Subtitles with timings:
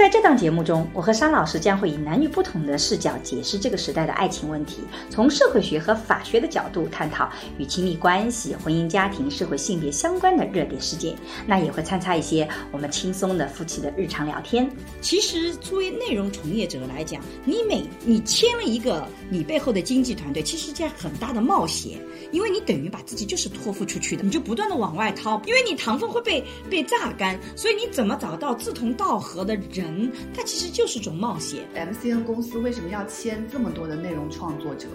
[0.00, 11.14] 在这档节目中，我和商老师将会以男女不同的视角解释这个时代的爱情问题，从社会学和法学的角度探讨与亲密关系、婚姻家庭、社会性别相关的热点事件。
[11.46, 14.66] 那也会参差一些我们轻松的夫妻的日常聊天。
[15.02, 22.00] 其实，作为内容从业者来讲，你每你签了一个你背后的经纪团队，其实是件很大的冒险，
[22.32, 29.89] 因为你等于把自己就是托付出去的，你就不断的往外掏，因为你糖分会被被榨干，所以你怎么找到志同道合的人？
[29.98, 31.64] 嗯，它其实就是种冒险。
[31.74, 34.88] MCN 公司为什么要签这么多的内容创作者？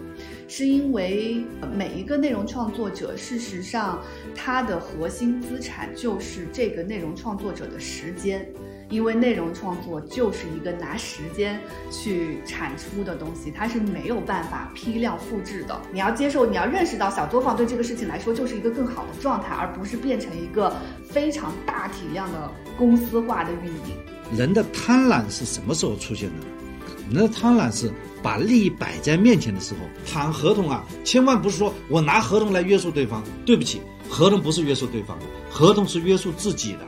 [0.47, 1.43] 是因为
[1.75, 4.01] 每一个内容创作者，事实上
[4.35, 8.47] 他的核心资产就是这个内容创作者的时间，
[8.89, 11.59] 因为内容创作就是一个拿时间
[11.91, 15.81] 去产出的东西，它是没有办法批量复制的。
[15.91, 24.14] 你要接受，你要认识到小作坊对这个事情来说就是一个更好的状态，而不是变成一个非常大体量的公司化的运营。
[24.31, 26.45] 人的贪婪是什么时候出现的？
[27.11, 27.91] 人的贪婪是
[28.23, 29.81] 把利益摆在面前的时候。
[30.05, 33.23] 谈合同啊，千万不是说我拿合同来约束对方。
[33.45, 36.79] 对不起，合同不是约束对方的，合同是约束自己的。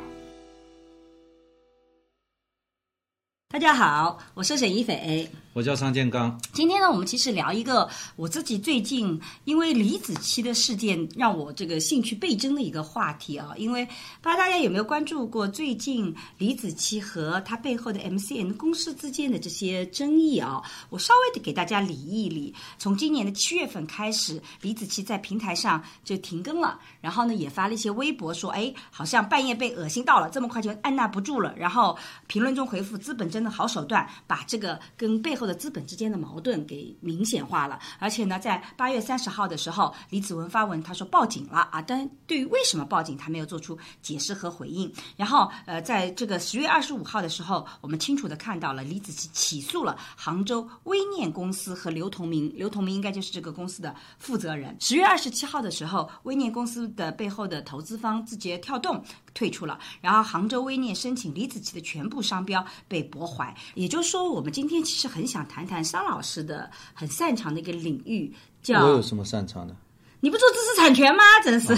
[3.49, 5.29] 大家好，我是沈一斐。
[5.57, 6.39] 我叫商建刚。
[6.53, 13.55] 今天呢，我们其实聊一个我自己最近因为李子柒的事件让我这个兴趣倍增的一个话题啊。
[13.57, 20.61] 因为不知道大家有没有关注过最近李子柒和他背后的 MCN 公司之间的这些争议啊？
[20.91, 22.53] 我稍微的给大家理一理。
[22.77, 31.51] 从今年的七月份开始，李子柒在平台上就停更了，然后呢也发了一些微博说，哎，好像半夜被恶心到了，这么快就按捺不住了。
[31.57, 31.97] 然后
[32.27, 35.46] 评论中回复：资本真的好手段，把这个跟背后。
[35.47, 44.91] 的资本之间的矛盾给明显化了，而且呢，在八月三十号的时候，李子文发文，他说报警了啊，但对于为什么报警，他没有做出解释和回应。
[45.15, 54.75] 然后，呃，在这个十月二十五号的时候，我们清楚的看到了李子柒起诉了杭州微念公司和刘同明，刘同明应该就是这个公司的负责人。
[54.79, 59.01] 十月二十七号的时候，微念公司的背后的投资方字节跳动
[59.37, 63.45] 退出了，然后杭州微念申请李子柒的全部商标被驳回。
[63.75, 65.37] 也就是说，我们今天其实很想。
[65.47, 69.75] 谈谈商老师的很擅长的一个领域，叫我有什么擅长的？
[70.19, 71.23] 你不做知识产权吗？
[71.43, 71.75] 真是，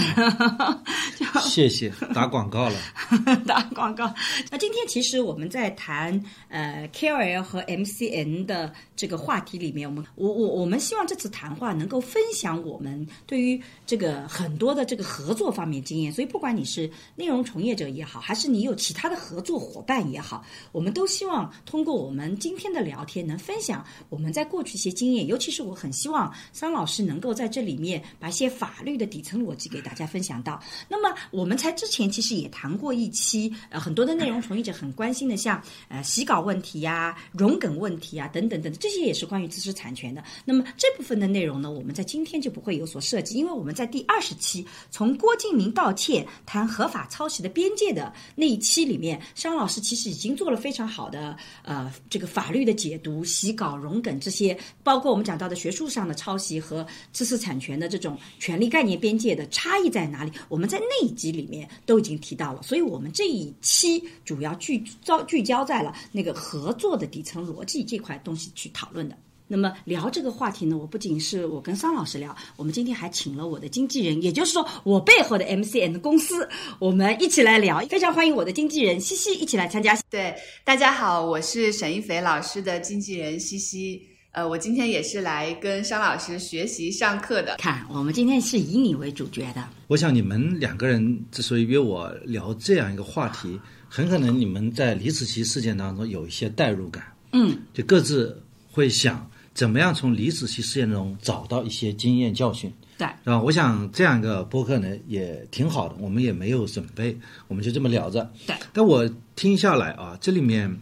[1.44, 2.76] 谢谢打广告了，
[3.46, 4.14] 打广告。
[4.50, 16.10] 那今天其实我们在谈呃 KOL 和 MCN 的这个话题里面，我们我我我们希望这次谈话能够分享我们对于这个很多的这个合作方面经验。
[16.12, 25.28] 所以不管你是内容从业者也好，还是你有其他的合作伙伴也好，我们都希望通过我们今天的聊天，能分享我们在过去一些经验。
[25.28, 28.30] 尤其是我很希望桑老师能够在这里面把。
[28.40, 30.64] 一些法律的底层逻辑给大家分享到。
[30.88, 40.24] 那么我们在之前其实也谈过一期，呃，很多的内容从业者很关心的，像呃洗稿问题呀、融梗问题啊等等等，这些也是关于知识产权的。
[40.46, 58.18] 那么这部分的内容呢，我们在今天就不会有所涉及，因为我们在第二十期从郭敬明道歉谈合法抄袭的边界的那一期里面，商老师其实已经做了非常好的呃这个法律的解读，洗稿、融梗这些，包括我们讲到的学术上的抄袭和知识产权的这种。
[58.40, 60.32] 权利概念边界的差异在哪里？
[60.48, 69.18] 我们在那一集里面都已经提到了，所以我们这一期主要聚焦聚焦在了那个合作的底层逻辑这块东西去讨论的。
[69.52, 76.48] 那么聊这个话题呢，我不仅是我跟桑老师聊，我们今天还请了我的经纪人，也就是说我背后的 MCN 的公司，
[76.78, 77.80] 我们一起来聊。
[77.90, 80.00] 非常欢迎我的经纪人西西一起来参加。
[80.08, 84.09] 对，大家好，我是沈一斐老师的经纪人西西。
[84.32, 87.56] 呃，我今天也是来跟商老师学习上课的。
[87.58, 89.68] 看，我们今天是以你为主角的。
[89.88, 97.04] 我想你们两个人之所以约我聊这样一个话题，很可能你们在李子柒事件当中有一些代入感。
[97.32, 98.40] 嗯，就各自
[98.72, 102.72] 会想怎么样从李子柒事件中找到一些经验教训。
[103.00, 103.42] 对，是吧？
[103.42, 107.18] 我想这样一个播客呢也挺好的，我们也没有准备，
[107.48, 108.32] 我们就这么聊着。
[108.46, 110.80] 对，但我听下来啊，这里面。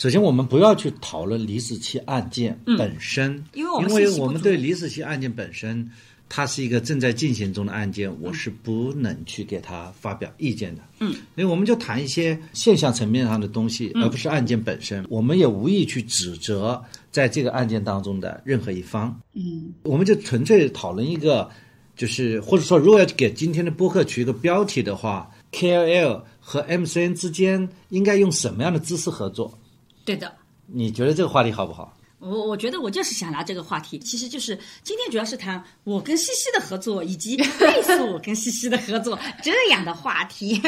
[0.00, 5.90] 首先，我们不要去讨论李子柒案件本身，因为因为我们对李子柒案件本身
[6.26, 10.80] 它是一个正在进行中的案件，我是不能去给他发表意见的。
[11.00, 15.04] 嗯，所以我们就谈一些现象层面上的东西，嗯而不是案件本身。
[15.10, 19.14] 我们也无意去指责在这个案件当中的任何一方。
[19.34, 21.46] 嗯我们就纯粹讨论一个，
[21.94, 29.58] 就是或者说，如果要给今天的播客取一个标题的话，KOL 和 MCN 之间应该用什么样的姿势合作？
[30.04, 30.32] 对的。
[30.66, 31.96] 你觉得这个话题好不好？
[32.18, 40.60] 我我觉得我就是想拿这个话题，其实就是今天主要是谈我跟西西的合作，以及类似我跟西西的合作 这样的话题。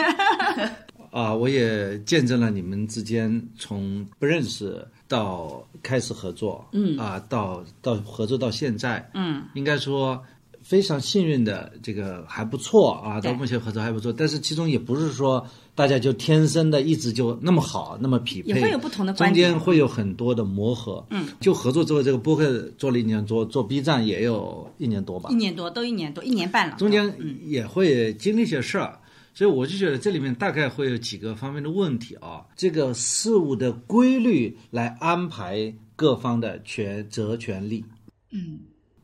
[1.12, 10.24] 啊，我也见证了你们之间从不认识到开始合作，嗯啊，到到合作到现在，嗯，应该说
[10.72, 14.10] 非常幸运的，这个还不错啊，对到目前合作还不错。
[14.10, 21.06] 但是其中也不是说大家就天生的一直就那么好，那么匹配，也会有不同的观中间会有很多的磨合。
[21.10, 26.76] 嗯，就合作之后，这个播客做了一年多，做 B 站也有一年多吧一，年多，都一年多，一年半了。
[26.78, 28.98] 中间嗯也会经历一些事儿，
[29.34, 32.46] 所以我就觉得这里面大概会有几个方面的问题啊。
[32.56, 37.84] 这个事物的规律来安排各方的权责权利，
[38.30, 38.58] 嗯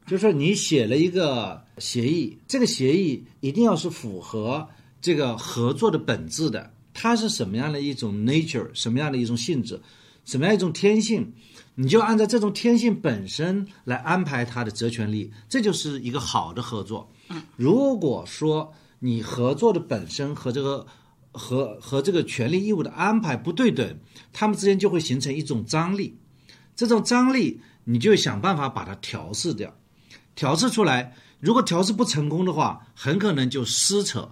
[0.09, 4.67] 就是你写了一个协议，这个协议一定要是符合
[5.03, 9.79] 这个合作的本质的，它是什么样的一种 nature，什么样的一种性质，
[10.25, 11.31] 什么样一种天性，
[11.75, 17.13] 你就按照这种天性本身来安排它的责权利，这就是一个好的合作。
[17.57, 20.87] 如果说你合作的本身和这个
[21.33, 23.99] 和和这个权利义务的安排不对等，
[24.33, 26.17] 他们之间就会形成一种张力，
[26.75, 29.75] 这种张力你就想办法把它调试掉。
[30.39, 34.31] 调试出来，如果调试不成功的话，很可能就撕扯，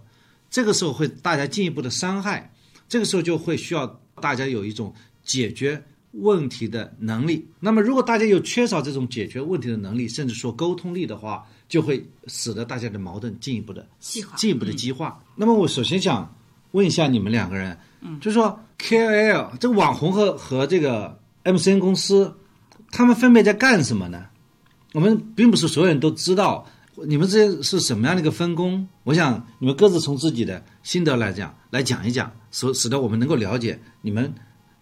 [0.49, 2.53] 这个时候会大家进一步的伤害，
[2.89, 3.85] 这个时候就会需要
[4.21, 4.95] 大家有一种
[5.25, 5.83] 解决
[6.13, 7.45] 问题的能力。
[7.59, 15.21] 那么，如果大家有缺少这种解决问题的能力，甚至说沟通力的话，就会使得大家的矛盾进一步的激化进一步的激化。
[15.35, 16.33] 那么，我首先想
[16.71, 22.33] 问一下你们两个人，嗯，就是说 KOL 这个网红和和这个 MCN 公司，
[22.93, 24.27] 他们分别在干什么呢？
[24.97, 26.67] 我们并不是所有人都知道
[27.07, 28.89] 你们这是什么样的一个分工。
[29.05, 34.33] 我想你们各自从自己的心得来讲，来讲一讲，使使得我们能够了解你们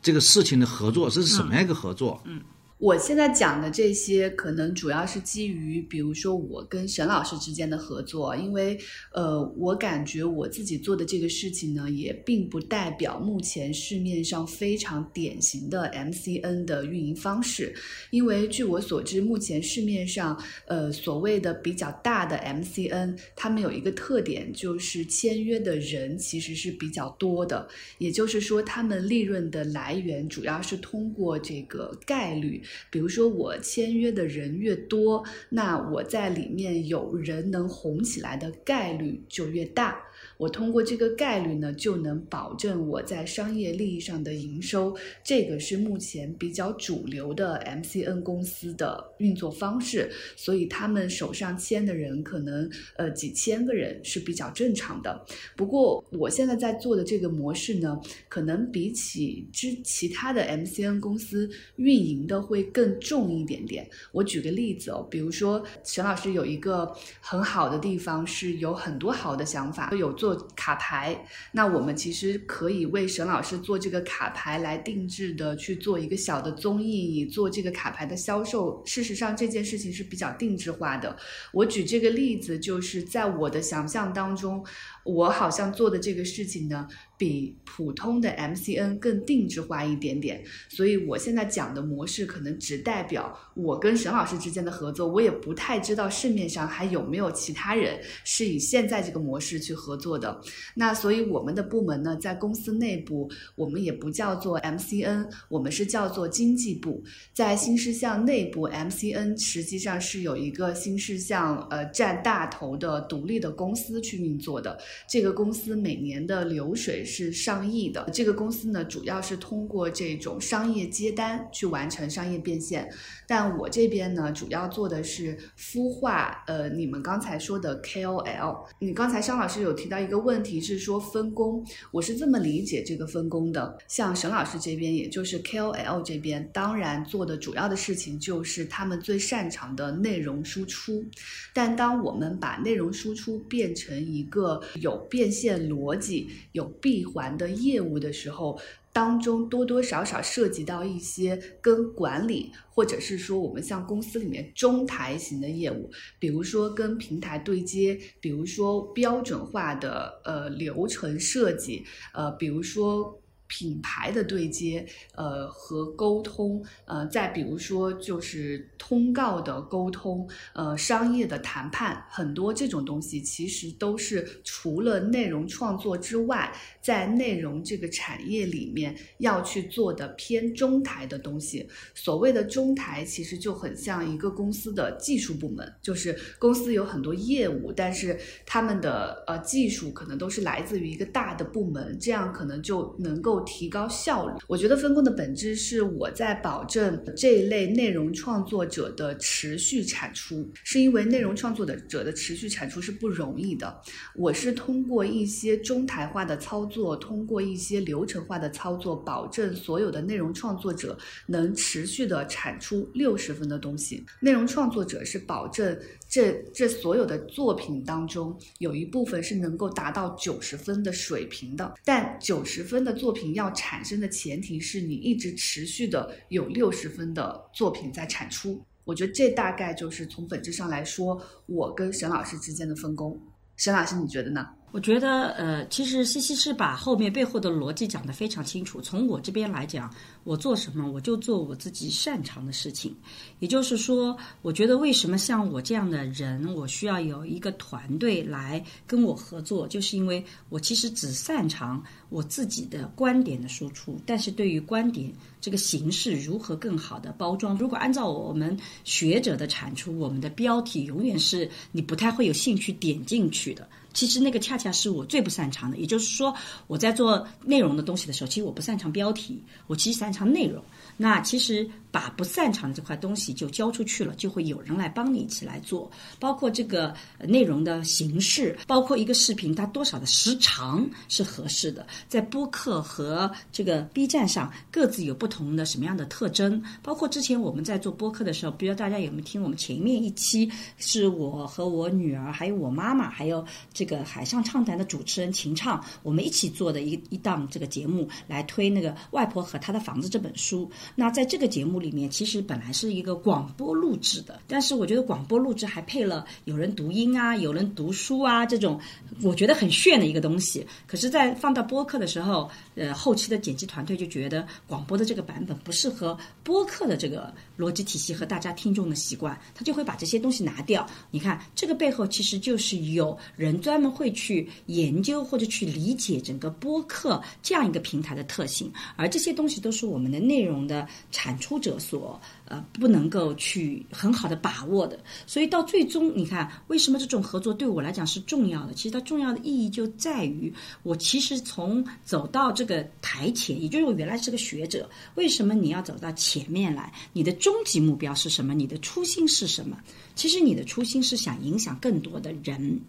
[0.00, 2.22] 这个事情的合作是什么样一个合作。
[2.26, 2.40] 嗯，
[2.84, 8.78] 我现在讲的这些，可能主要是基于，比如说我跟沈老师之间的合作，因为
[9.14, 17.74] 呃，我感觉我自己做的这个事情呢，也并不代表目前市面上非常典型的 MCN 的运营方式，
[18.10, 27.66] 因为据我所知，目前市面上呃所谓的比较大的 MCN，他们有一个特点，就是签约的人其实是比较多的，
[27.96, 32.62] 也就是说，他们利润的来源主要是通过这个概率。
[32.90, 40.00] 比如说我签约的人越多，那我在里面有人能红起来的概率就越大。
[40.36, 44.96] 我通过这个概率呢，就能保证我在商业利益上的营收。
[45.22, 55.24] 这个是目前比较主流的 MCN 公司的运作方式，所以他们手上签的人可能呃几千个人是比较正常的。
[55.56, 63.88] 不过我现在在做的这个模式呢，可能比起之其他的 MCN 公司运营的会更重一点点。
[64.12, 78.82] 我举个例子哦，比如说沈老师有一个很好的地方是有很多好的想法，有做卡牌，那我们其实可以为沈老师做这个卡牌来定制的去做一个小的综艺，以做这个卡牌的销售。
[78.86, 81.16] 事实上这件事情是比较定制化的。
[81.52, 84.64] 我举这个例子，就是在我的想象当中，
[85.04, 90.42] 我好像做的这个事情呢，比普通的 MCN 更定制化一点点。
[90.68, 100.40] 所以我现在讲的模式可能只代表我跟沈老师之间的合作，我也不太知道市面上还有没有其他人是以现在这个模式去合作的。
[100.74, 107.02] 那所以我们的部门呢，在公司内部，我们也不叫做 MCN，我们是叫做经济部。
[107.32, 114.78] 在新事项内部，MCN 实际上是有一个新事项呃占大头的独立的公司去运作的。
[115.06, 118.08] 这个公司每年的流水是上亿的。
[118.12, 122.88] 这个公司呢，主要是通过这种商业接单去完成商业变现。
[123.26, 128.64] 但我这边呢，主要做的是孵化，呃，你们刚才说的 KOL。
[128.78, 133.78] 你刚才商老师有提到一个问题，是说分工，我是这么理解这个分工的。
[133.88, 141.04] 像沈老师这边，也就是 KOL 这边，当然做的主要的事情就是他们最擅长的内容输出。
[141.52, 148.58] 但当我们把内容输出变成一个有变现逻辑、有闭环的业务的时候，
[148.94, 161.84] 当中多多少少涉及到一些跟管理，或者是说我们像公司里面中台型的业务，比如说跟平台对接，比如说标准化的呃流程设计，
[162.14, 163.20] 呃，比如说。
[163.46, 164.84] 品牌的对接，
[165.14, 176.50] 呃和沟通，呃再比如说就是通告的沟通，呃商业的谈判，很多这种东西其实都是除了内容创作之外，
[176.84, 181.66] 在内容这个产业里面要去做的偏中台的东西。
[181.94, 193.42] 所谓的中台，其实就很像一个公司的技术部门，就是公司有很多业务，但是他们的呃技术可能都是来自于一个大的部门，这样可能就能够。
[193.54, 203.80] 提高效率，我觉得分工的本质是我在保证这一类内容创作者的持续产出，是因为内容创作者的持续产出是不容易的。
[204.16, 214.04] 我是通过一些中台化的操作，做通过一些流程化的操作，保证所有的内容创作者能持续的产出六十分的东西。
[214.20, 215.78] 内容创作者是保证。
[216.06, 228.62] 这这所有的作品当中，有一部分是能够达到九十分的水平的，但九十分的作品要产生的前提是你一直持续的有六十分的作品在产出。
[228.84, 233.20] 我觉得这大概就是从本质上来说，我跟沈老师之间的分工。
[233.56, 234.46] 沈老师，你觉得呢？
[234.74, 238.80] 我觉得，呃，其实西西是把后面背后的逻辑讲得非常清楚。
[238.80, 239.88] 从我这边来讲，
[240.24, 242.92] 我做什么，我就做我自己擅长的事情。
[243.38, 255.08] 也就是说，我觉得为什么像我这样的人，我需要有一个团队来跟我合作，就是因为我其实只擅长我自己的观点的输出，但是对于观点
[255.40, 263.68] 这个形式如何更好的包装，如果按照我们学者的产出，我们的标题永远是你不太会有兴趣点进去的。
[263.94, 266.34] 其实那个恰恰是我最不擅长的，也就是说，
[266.66, 270.62] 我在做内容的东西的时候，其实我不擅长标题，我其实擅长内容。
[270.96, 275.90] 那其实把不擅长的这块东西就交出去了，就会有人来帮你一起来做。
[276.18, 286.62] 包括这个内容的形式，包括一个视频它多少的时长是合适的，在播客和这个 B 站上各自有不同的什么样的特征。
[286.82, 300.70] 包括之前我们在做播客的时候，不知道大家有没有听我们前面一期，是我和我女儿，还有我妈妈，还有这个海上畅谈的主持人秦畅，我们一起做的一一档这个节目，来推那个《外婆和她的房子》这本书。
[300.94, 308.80] 那在这个节目里面，其实本来是一个广播录制的，但是我觉得广播录制还配了有人读音啊，有人读书啊，这种
[309.22, 310.66] 我觉得很炫的一个东西。
[310.86, 320.86] 可是，在放到播客的时候，呃，后期的剪辑团队就觉得广播的这个版本不适合播客的这个逻辑体系和大家听众的习惯，他就会把这些东西拿掉。
[321.10, 330.86] 你看，这个背后其实就是有人专门会去研究或者去理解整个播客这样一个平台的特性，而这些东西都是我们的内容的。
[331.10, 338.74] 产出者所呃不能够去很好的把握的，所以到最终你看为什么这种合作对我来讲是重要的？
[338.74, 346.92] 其实它重要的意义就在于我其实从走到这个台前，也就是我原来是个学者，为什么你要走到前面来？
[347.12, 348.52] 你的终极目标是什么？
[348.52, 349.78] 你的初心是什么？
[350.14, 352.80] 其实你的初心是想影响更多的人，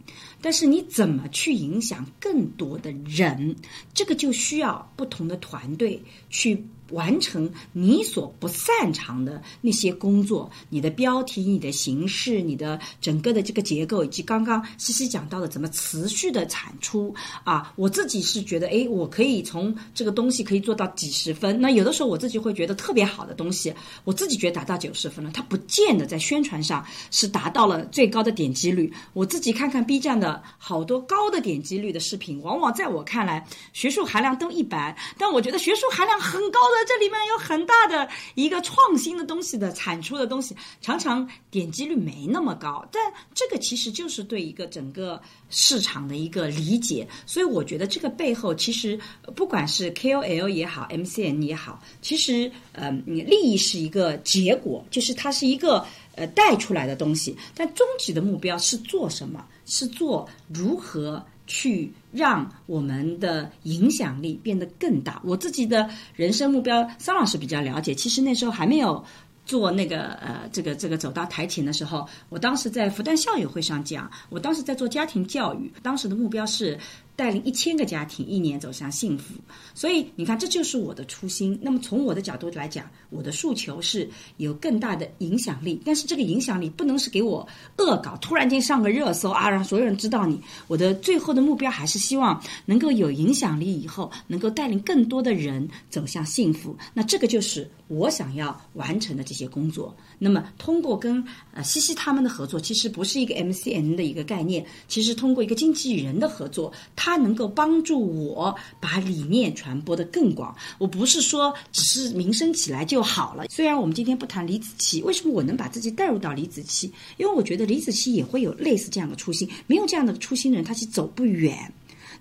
[0.41, 3.55] 但是你怎么去影响更多的人？
[3.93, 6.63] 这个就需要不同的团队去。
[6.91, 17.13] 完成你所不擅长的那些工作，你的标题、你的形式、你的整个的这个结构，以及刚刚西西讲到的怎么持续的产出
[17.43, 21.59] 啊，我自己是觉得，哎，我可以从这个东西可以做到几十分。
[21.59, 23.73] 那有的时候我自己会觉得特别好的东西，
[24.03, 28.93] 我自己觉得达到九十分了，它不见得在宣传上是达到了最高的点击率。
[29.13, 36.74] 我自己看看 B 站的好多高的点击率的视频，往往在我看来学术含量都一般，但我觉得学术含量很高的。
[36.85, 47.07] 这里面有很大的一个创新的东西的产出的东西，常常点击率没那么高，但这个其实就是对一个整个市场的一个理解。
[47.25, 48.99] 所以我觉得这个背后其实
[49.35, 59.45] 不管是 KOL 也好，MCN 也好，其实呃利益是一个结果，就是它是一个呃带出来的东西，但终极的目标是做什么？
[59.65, 61.25] 是做如何？
[61.47, 65.21] 去让我们的影响力变得更大。
[65.23, 67.93] 我自己的人生目标，桑老师比较了解。
[67.93, 69.03] 其实那时候还没有
[69.45, 76.79] 做那个呃，这个这个走到台前的时候，我当时在复旦校友会上讲，我当时在做家庭教育，当时的目标是
[77.15, 79.33] 带领一千个家庭一年走向幸福。
[79.73, 81.57] 所以你看，这就是我的初心。
[81.61, 90.39] 那么从我的角度来讲，我的诉求是有更大的影响力，但是这个影响力不能是给我恶搞，突然间上个热搜啊，让所有人知道你。
[90.67, 96.75] 我的最后的目标还是希望能够有影响力，以后能够带领更多的人走向幸福。
[96.93, 99.95] 那这个就是我想要完成的这些工作。
[100.17, 106.71] 那么通过跟呃西西他们的合作，其实不是一个 MCN 的一个概念，其实通过一个经纪人的合作，
[107.05, 110.55] 它能够帮助我把理念传播的更广。
[110.79, 113.45] 我不是说只是名声起来就好了。
[113.47, 116.89] 虽然我们今天不谈李子柒，为什么我能把自己带入到李子柒？
[117.17, 121.71] 因为我觉得李子柒也会有类似这样的初心，没有这样的初心的人，他是走不远。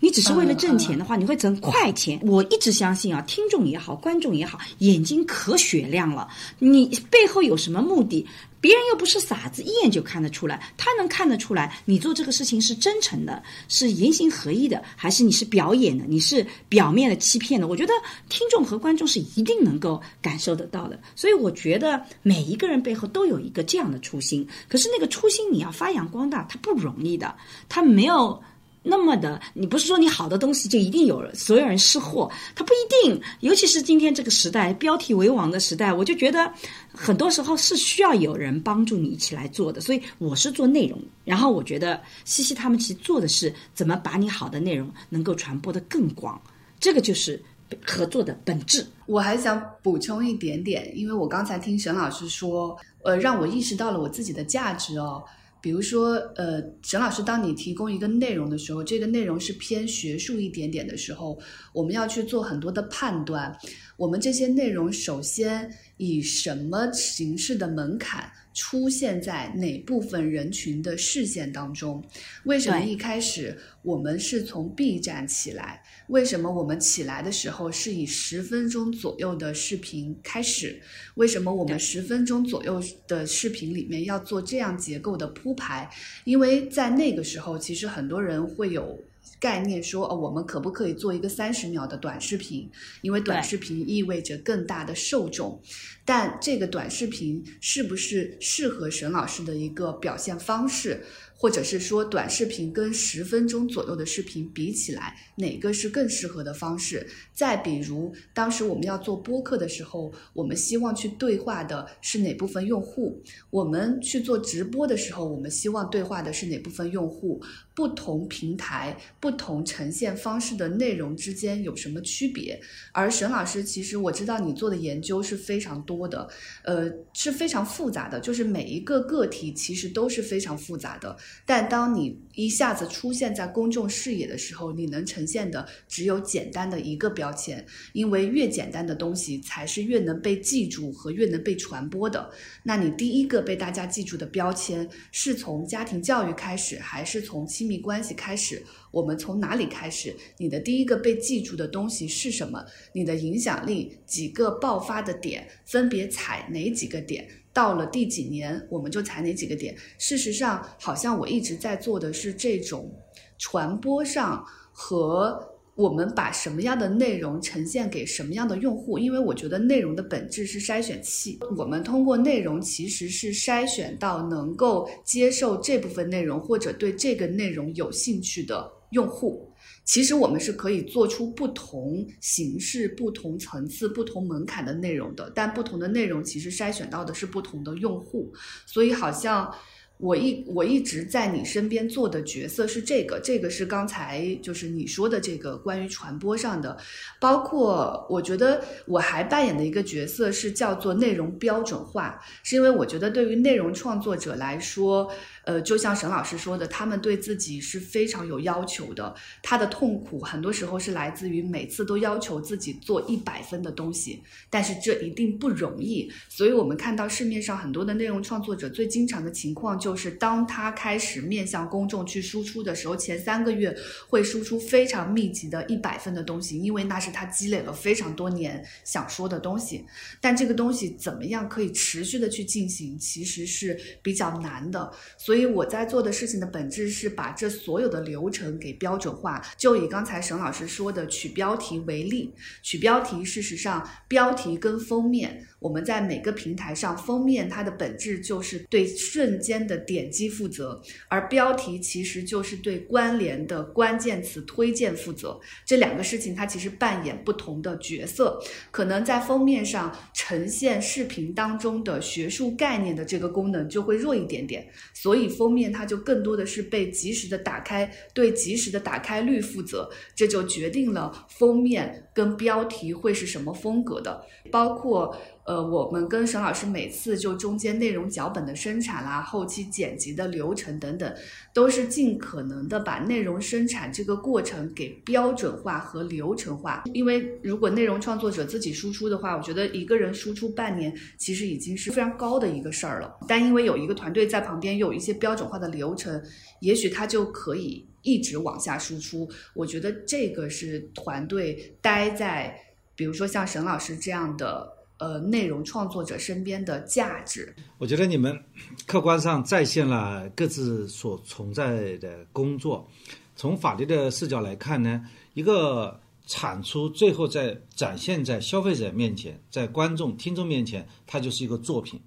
[0.00, 2.21] 你只是为了挣钱的话，你会挣快钱。
[2.23, 6.29] 我一直相信啊，听众也好，观众也好，眼睛可雪亮了。
[6.59, 8.26] 你背后有什么目的？
[8.64, 10.59] 别人又不是傻子，一眼就看得出来。
[10.78, 16.06] 他能看得出来，你做这个事情是真诚的，是言行合一的，还是你是表演的？
[16.09, 17.68] 你是表面的欺骗的？
[17.68, 17.92] 我觉得
[18.30, 20.99] 听众和观众是一定能够感受得到的。
[21.14, 24.49] 所以我觉得每一个人背后都有一个这样的初心。
[24.66, 27.37] 可是那个初心你要发扬光大，它不容易的。
[27.68, 28.42] 他没有。
[28.87, 33.19] 那么的，你不是说你好的东西就一定有所有人识货，它不一定。
[33.41, 36.53] 尤其是今天这个时代，标题为王的时代，我就觉得
[36.93, 39.81] 很多时候是需要有人帮助你一起来做的。
[39.81, 46.38] 所以我是做内容，然后我觉得西西他们其实做的是怎么把你好的内容能够传播的更广，
[46.79, 47.43] 这个就是
[47.87, 48.87] 合作的本质。
[49.07, 55.25] 我还想补充一点点，因为我刚才听沈老师说，呃，让我意识到了我自己的价值哦。
[55.64, 61.40] 比如说，呃，沈老师，当你提供一个内容的时候，这个内容是偏学术一点点的时候，
[61.73, 63.59] 我们要去做很多的判断。
[63.97, 72.02] 我们这些内容首先以什么形式的门槛出现在哪部分人群的视线当中？
[72.44, 75.82] 为什么一开始我们是从 B 站起来？
[76.08, 80.80] 为什么我们起来的时候是以十分钟左右的视频开始？
[81.16, 85.90] 为什么我们十分钟左右的视频里面要做这样结构的铺排？
[86.25, 88.99] 因为在那个时候，其实很多人会有
[89.38, 92.71] 概念说，哦，我们可不可以做一个三十秒的短视频？
[93.03, 95.61] 因为短视频意味着更大的受众。
[96.07, 101.05] 但这个短视频是不是适合沈老师的一个表现方式？
[101.37, 107.07] 或者是说短视频跟十分钟左右的视频比起来，哪个是更适合的方式？
[107.35, 113.21] 再比如，当时我们要做播客的时候，我们希望去对话的是哪部分用户？
[113.50, 117.42] 我们去做直播的时候，我们希望对话的是哪部分用户？
[117.75, 122.59] 不同平台、不同呈现方式的内容之间有什么区别？
[122.92, 126.29] 而沈老师，其实我知道你做的研究是非常多的，
[126.62, 131.16] 呃，是非常复杂的，就是每一个个体其实都是非常复杂的。
[131.46, 142.30] 但当你一下子出现在公众视野的时候，你能呈现的只有简单的一个标签，因为越简单的东西才是越能被记住和越能被传播的。
[142.62, 148.64] 那你第一个被大家记住的标签是从家庭教育开始，还是从亲密关系开始？
[148.90, 150.14] 我们从哪里开始？
[150.38, 152.64] 你的第一个被记住的东西是什么？
[152.92, 157.28] 你的影响力几个爆发的点，分别踩哪几个点？
[157.55, 159.75] 到了第几年，我们就踩哪几个点。
[159.97, 162.93] 事实上，好像我一直在做的是这种
[163.38, 165.40] 传播上和
[165.77, 168.99] 我们把什么样的内容呈现给什么样的用户。
[168.99, 179.49] 因为我觉得内容的本质是筛选器，我们通过内容其实是筛选到能够接受这部分内容或者对这个内容有兴趣的用户。
[179.85, 188.33] 其实我们是可以做出不同形式、不同层次、不同门槛的内容的，但不同的内容其实筛选到的是不同的用户，
[188.66, 189.55] 所以好像。
[189.99, 196.77] 我一我一直在你身边做的角色是这个，这个是刚才就是你说的这个关于传播上的，
[197.20, 205.09] 包括我觉得我还扮演的一个角色是叫做内容标准化，是因为我觉得对于内容创作者来说，
[205.44, 219.78] 呃，就像沈老师说的，他们对自己是非常有要求的，他的痛苦很多时候是来自于每次都要求自己做一百分的东西，但是这一定不容易，所以我们看到市面上很多的内容创作者最经常的情况。
[219.78, 223.76] 就是当他开始面向公众去输出的时候，前三个月
[224.09, 229.85] 会输出非常密集的一百分的东西，因为那是他积累了非常多年想说的东西。
[230.20, 234.90] 但这个东西怎么样可以持续的去进行，其实是比较难的。
[235.18, 239.44] 所所以我在做的事情的本质是把这所有的流程给标准化。
[239.57, 255.40] 就以刚才沈老师说的取标题为例，取标题事实上标题跟封面，我们在每个平台上，封面它的本质就是对瞬间的点击负责，而标题其实就是对关联的关键词推荐负责。
[255.64, 258.38] 这两个事情它其实扮演不同的角色，
[258.70, 275.16] 可能在封面上呈现视频当中的学术概念的这个功能就会弱一点点，所以封面它就更多的是被及时的打开，对及时的打开率负责，这就决定了封面跟标题会是什么风格的，包括。
[275.46, 281.14] 呃，我们跟沈老师每次就中间内容脚本的生产啦、后期剪辑的流程等等，
[281.52, 286.85] 都是尽可能的把内容生产这个过程给标准化和流程化。
[286.94, 293.14] 因为如果内容创作者自己输出的话，我觉得一个人输出半年其实已经是非常高的一个事儿了。
[293.28, 296.22] 但因为有一个团队在旁边，有一些标准化的流程，
[296.61, 299.28] 也许他就可以一直往下输出。
[299.52, 302.59] 我觉得这个是团队待在，
[302.96, 304.73] 比如说像沈老师这样的。
[305.05, 308.43] 呃，内容创作者身边的价值，我觉得你们
[308.87, 312.88] 客观上再现了各自所存在的工作。
[313.37, 322.01] 从法律的视角来看呢，一个产出最后在展现在消费者面前，在观众、听众面前，它就是一个作品。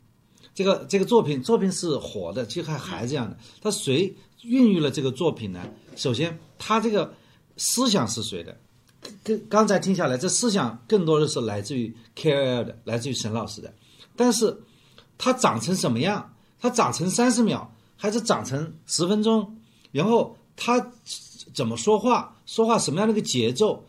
[0.56, 3.38] 这个这个作品，作品是活的，就像孩子一样的。
[3.62, 5.70] 他谁孕育了这个作品呢？
[5.96, 7.14] 首先，他这个
[7.58, 8.58] 思想是谁的？
[9.24, 13.74] 跟刚才听下来，这思想更多的是来自于 KOL 的，来自于沈老师的。
[14.16, 14.58] 但是，
[15.18, 16.34] 它长成什么样？
[16.60, 19.56] 它长成三十秒，还是长成十分钟？
[19.92, 20.92] 然后他
[21.54, 22.36] 怎么说话？
[22.46, 23.86] 说话什么样的一个节奏？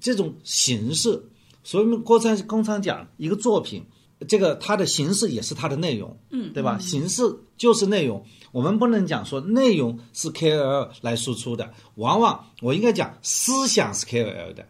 [0.00, 1.22] 这种形式，
[1.62, 3.84] 所以我们国产工厂讲一个作品，
[4.28, 6.78] 这个它的形式也是它的内容，嗯，对吧？
[6.78, 7.22] 形式
[7.56, 8.24] 就是内容。
[8.52, 14.66] 我们不能讲说内容是 KOL 来输出的，往往我应该讲思想是 KOL 的，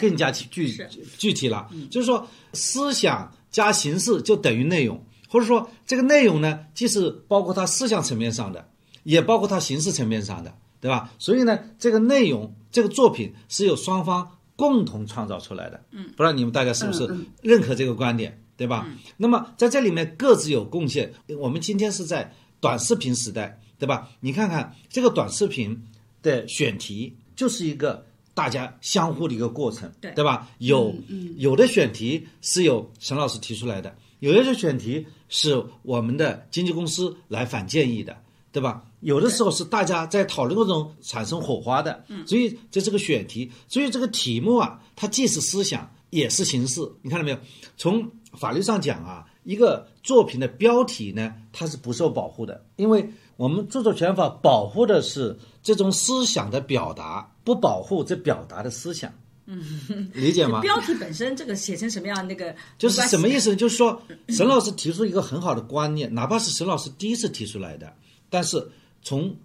[0.00, 0.76] 更加具
[1.18, 1.68] 具体了。
[1.90, 8.68] 就是说思想加形式就等于内容，或者说这个内容呢，既是包括它思想层面上的，
[9.04, 11.12] 也包括它形式层面上的，对吧？
[11.18, 15.80] 所以呢，这个内容这个作品是由双方共同创造出来的。
[15.92, 17.08] 嗯，不知道你们大家是不是
[17.40, 18.86] 认可这个观点，对吧？
[19.16, 21.12] 那么在这里面各自有贡献。
[21.40, 22.32] 我们今天是在。
[22.62, 24.08] 短视频时代，对吧？
[24.20, 25.76] 你看看这个短视频
[26.22, 30.48] 的选题，就是一个大家相互的一个过程，对对吧？
[30.58, 30.94] 有
[31.38, 38.16] 有的选题是由沈老师提出来的，有的选题是我们的经纪公司来反建议的，
[38.52, 38.84] 对吧？
[39.00, 47.38] 有的时候是大家在讨论过程中产生火花的，所以这是个选题，所以这个题目啊，它既是思想也是形式，你看到没有？
[47.76, 49.26] 从法律上讲啊。
[49.44, 59.12] 一个作品的标题呢，它是不受保护的，因为我们著作权法保护的是这种思想的表达，不保护这表达的思想。
[59.46, 60.60] 嗯，理解吗？
[60.60, 63.56] 标题本身这个写成什么样，那个就是什么意思呢？
[63.56, 67.92] 就是说，沈老师提出一个很好的观念，哪怕是沈老师第一次提出来的，
[68.30, 68.64] 但是
[69.02, 69.36] 从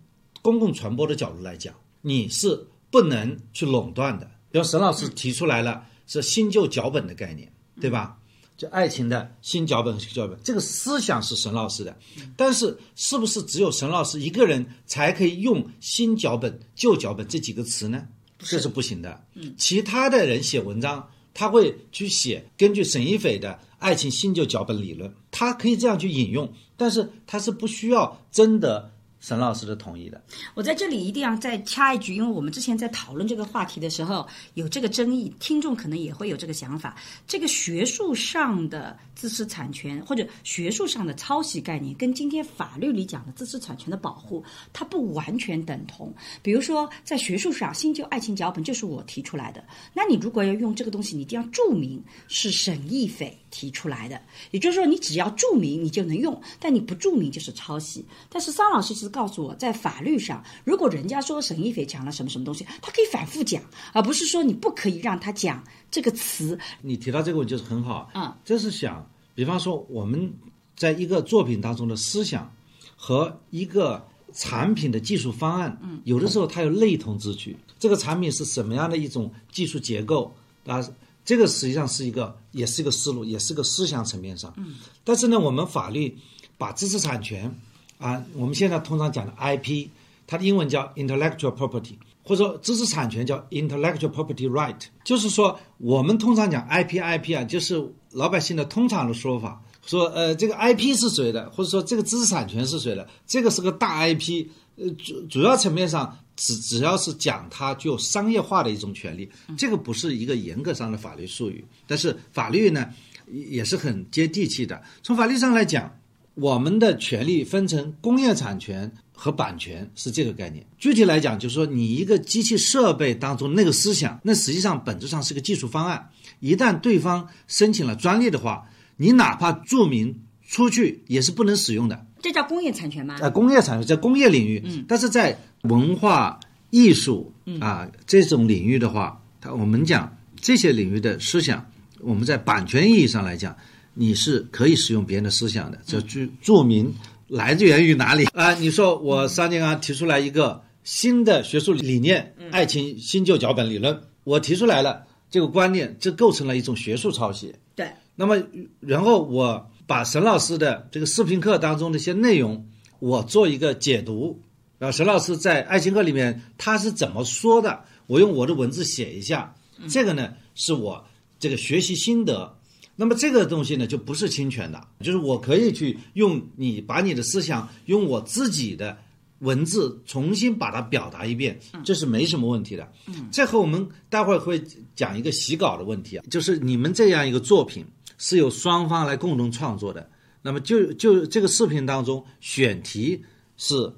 [0.44, 4.30] 公共传播的角度来讲，你是不能去垄断的。
[4.52, 8.18] 比如沈老师提出来了是新旧脚本的概念，对吧？
[8.58, 11.96] 就爱情的新脚本，新脚本，这个思想是沈老师的，
[12.36, 18.08] 但是是不是只有沈老师一个人才可以用新脚本、旧脚本这几个词呢？
[18.40, 19.24] 这是不行的。
[19.36, 28.92] 嗯，其他的人写文章，他会去写根据沈一斐的爱情新旧脚本理论，他可以这样去引用，但是他是不需要征得。
[29.28, 30.24] 沈老师的同意的，
[30.56, 36.96] 我在这里一定要再插一句，因为我们之前在讨论这个话题的时候有这个争议，听众可能也会有这个想法。
[37.28, 46.14] 这个学术上的知识产权或者学术上的抄袭概念，跟今天法律里讲的知识产权的保护，它不完全等同。
[46.42, 49.62] 比如说，在学术上，新旧爱情脚本就是我提出来的，
[49.94, 58.06] 那你如果要用这个东西，你一定要注明是沈亦斐提出来的，也就是说，你只要注明你就能用，但你不注明就是抄袭。
[58.30, 59.12] 但是桑老师是。
[59.18, 63.60] 告诉我，在法律上，如果人家说沈一斐讲了什么什么东西，他可以反复讲，
[63.92, 66.56] 而不是说你不可以让他讲这个词。
[66.84, 70.32] 你提到这个问题是很好，嗯，这是想，比方说我们
[70.76, 72.54] 在一个作品当中的思想
[72.96, 77.50] 和一个产品的技术方案，嗯，有的时候它有类同之处。
[77.80, 80.32] 这个产品是什么样的一种技术结构
[80.68, 80.88] 啊？
[81.26, 84.54] 这个实际上是一个，也是一个思路，也是个思想层面上。
[84.58, 86.16] 嗯，但是呢，我们法律
[86.56, 87.52] 把知识产权。
[87.98, 89.88] 啊，我们现在通常讲的 IP，
[90.26, 112.90] 它的英文叫 intellectual property，或者说知识产权叫 intellectual property right，就是说我们通常讲 IP，IP 啊，就是老百姓的通常的说法，说呃这个 IP 是谁的，或者说这个知识产权是谁的，这个是个大 IP，呃主主要层面上只只要是讲它具有商业化的一种权利，这个不是一个严格上的法律术语，但是法律呢
[113.32, 114.82] 也是很接地气的。
[115.02, 115.92] 从法律上来讲，
[116.40, 120.64] 我们的权利分成工业产权和版权是这个概念。
[120.78, 126.10] 具体来讲，就是说你一个机器设备当中那个思想，那实际上本质上是个技术方案。
[126.40, 132.06] 一旦对方申请了专利的话，你哪怕注明出去也是不能使用的。
[132.22, 133.18] 这叫工业产权吗？
[133.20, 141.66] 呃，工业产权在工业领域，嗯，但是在文化艺术啊这种领域的话，它我们讲这些领域的思想，
[142.00, 143.58] 我们在版权意义上来讲，
[144.00, 146.94] 你是可以使用别人的思想的，这注注明
[147.28, 148.54] 来自源于哪里啊？
[148.54, 157.56] 你说我三年刚提出来一个新的学术理念——爱情新旧脚本理论，我提出来了这个观念，这构成了一种学术抄袭。
[157.76, 158.38] 对，那么
[158.80, 162.68] 然后我把沈老师的这个视频课当中的一些内容，
[163.00, 164.40] 我做一个解读。
[164.78, 169.56] 然后沈老师在爱情课里面他是怎么说的，我用我的文字写一下。
[169.90, 171.04] 这个呢是我
[171.40, 172.57] 这个学习心得。
[172.98, 178.98] 那么这个东西呢就不是侵权的，就是我可以去用你把你的思想用我自己的
[179.40, 182.92] 文字重新把它表达一遍，这是没什么问题的。
[183.06, 184.62] 嗯，这和我们待会儿会
[184.96, 187.86] 讲一个洗稿的问题啊，就是你们这样一个作品
[188.18, 190.10] 是由双方来共同创作的，
[190.42, 193.24] 那么就就这个视频当中选题
[193.58, 193.94] 是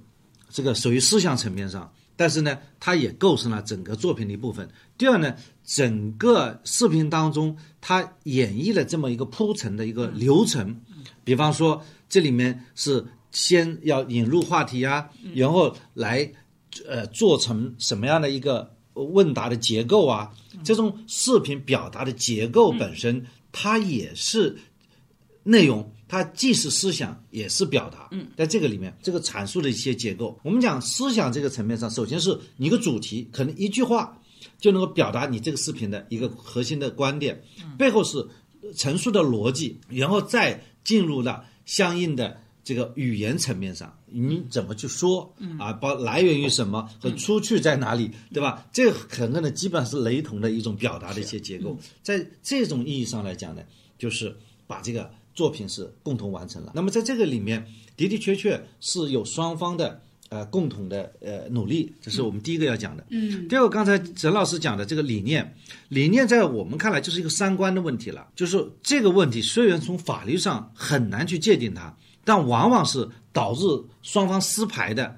[0.49, 4.67] 这个属于思想层面上，但是呢，它也构成了整个作品的一部分。
[4.97, 10.81] 第二呢，整个视频当中它演绎了这么一个铺陈的一个流程，
[11.23, 16.29] 比方说这里面是先要引入话题啊，然后来
[16.85, 24.57] 呃做成什么样的一个问答的结构啊，这种视频表达的结构本身，它也是
[25.43, 28.09] 内容，它既是思想也是表达。
[28.11, 34.19] 嗯，在这个里面，这个阐述的一些结构，我们讲思想这个层面上，首先是你一个主题，可能一句话
[34.57, 37.41] 就能够表达你这个视频的一个核心的观点，
[37.77, 38.27] 背后是
[38.75, 45.71] 陈述的逻辑，然后再进入到相应的这个语言层面上，你怎么去说啊？
[45.73, 48.65] 包来源于什么和出去在哪里，对吧？
[48.73, 53.61] 这个可能呢，基本上是雷同的一种表达的一些结构，在这种意义上来讲呢，
[53.97, 54.35] 就是
[54.67, 56.71] 把这个作品是共同完成了。
[56.75, 57.65] 那么在这个里面，
[57.97, 60.01] 的的确确是有双方的。
[60.31, 63.03] 呃，共同的呃努力，这是我们第一个要讲的。
[63.09, 65.55] 嗯，第二个，刚才陈老师讲的这个理念，
[65.87, 68.27] 理念在我们看来就是一个三观的问题了。
[68.35, 73.63] 就是这个问题虽然从法律上很难去界定它，但往往是导致
[74.03, 75.17] 双方撕牌的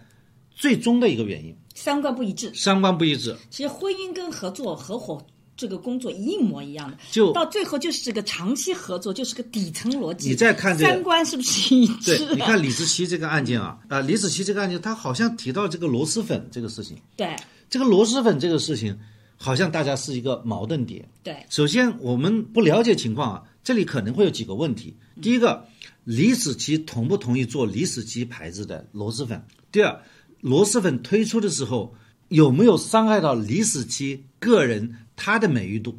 [0.55, 1.53] 最终的一个原因。
[1.75, 5.21] 三观不一致，三观不一致，其实婚姻跟合作、合伙
[5.61, 10.29] 这个工作一模一样的，就到最后就是这个长期合作，就是个底层逻辑。
[10.29, 16.97] 你再看这个三观是不是一致对，你看李子柒这个案件啊，啊，李子柒这个案件，他好像提到这个螺蛳粉这个事情。
[17.15, 17.35] 对
[17.69, 18.97] 这个螺蛳粉这个事情，
[19.37, 21.07] 好像大家是一个矛盾点。
[21.21, 24.95] 对，首先，我们不了解情况啊，这里可能会有几个问题。
[25.21, 25.67] 第一个，
[26.03, 29.45] 李子柒同不同意做李子柒牌子的螺蛳粉？
[29.71, 30.01] 第二，
[30.39, 31.93] 螺蛳粉推出的时候
[32.29, 35.93] 有没有伤害到李子柒个人他的美誉度？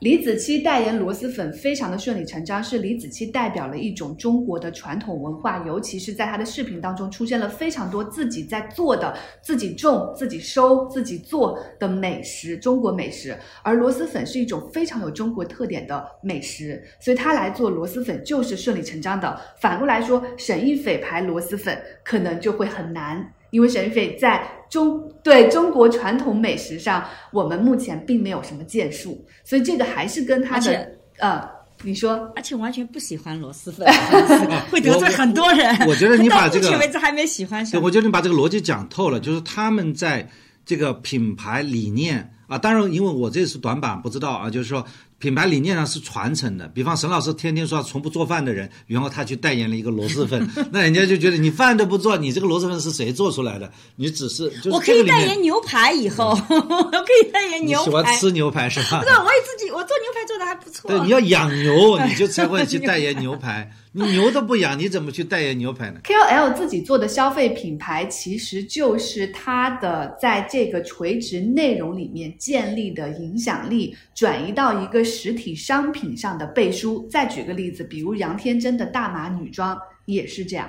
[0.00, 13.34] 李子柒代言螺蛳粉非常的顺理成章，是李子柒代表了一种中国的传统文化，尤其是在她的视频当中出现了非常多自己在做的、自己种、自己收、自己做的美食，中国美食。
[13.62, 19.40] 而螺蛳粉是一种非常有中国特点的美食，所以她来做螺蛳粉就是顺理成章的。
[19.58, 23.26] 反过来说，沈一斐牌螺蛳粉可能就会很难。
[23.54, 31.40] 因为沈一斐在中对中国传统美食上，我们目前并没有什么建树，所以这个还是跟他的呃，
[31.84, 33.86] 你说而且完全不喜欢螺蛳粉，
[34.72, 35.72] 会得罪很多人。
[35.86, 37.80] 我觉得你把 这个目前为止还没喜欢对，上。
[37.80, 40.28] 我觉得你把这个逻辑讲透了，就是他们在
[40.66, 44.84] 这个品牌理念啊，当然因为我这是短板，不知道啊，就是说
[45.18, 46.68] 品牌理念上是传承的。
[46.68, 53.68] 比方沈老师天天说从不做饭的人，然后他去代言了一个螺蛳粉， 那人家就觉得你饭都不做，你这个螺蛳粉是谁做出来的？
[53.96, 57.84] 你只是就是我可以代言牛排以后， 我可以代言牛排。
[57.84, 59.08] 喜欢吃牛排是吧不？
[59.08, 60.88] 是，我也自己我做牛排做的还不错。
[60.88, 63.68] 对，你要养牛，你就才会去 代言牛排。
[63.96, 77.06] 你牛都不养，你怎么去代言牛排呢？KOL 自己做的消费品牌，其实就是它的在这个垂直内容里面建立的影响力，转移到一个实体商品上的背书。
[77.08, 80.68] 再举个例子，比如杨天真的大码女装也是这样。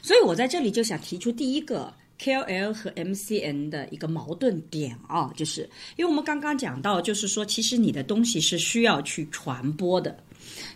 [0.00, 10.16] 所以我在这里就想提出第一个 KOL 和 MCN 的一个矛盾点啊，就是因为我们刚刚讲到，就是说其实你的东西是需要去传播的，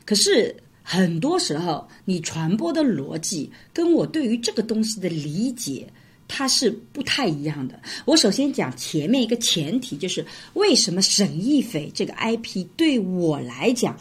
[0.05, 0.53] 可是
[0.88, 5.88] 很多时候你传播的逻辑跟我对于这个东西的理解。
[6.29, 7.81] 它是不太一样的。
[8.05, 13.96] 我首先讲前面一个前提，就是为什么沈亦斐这个 IP 对我来讲，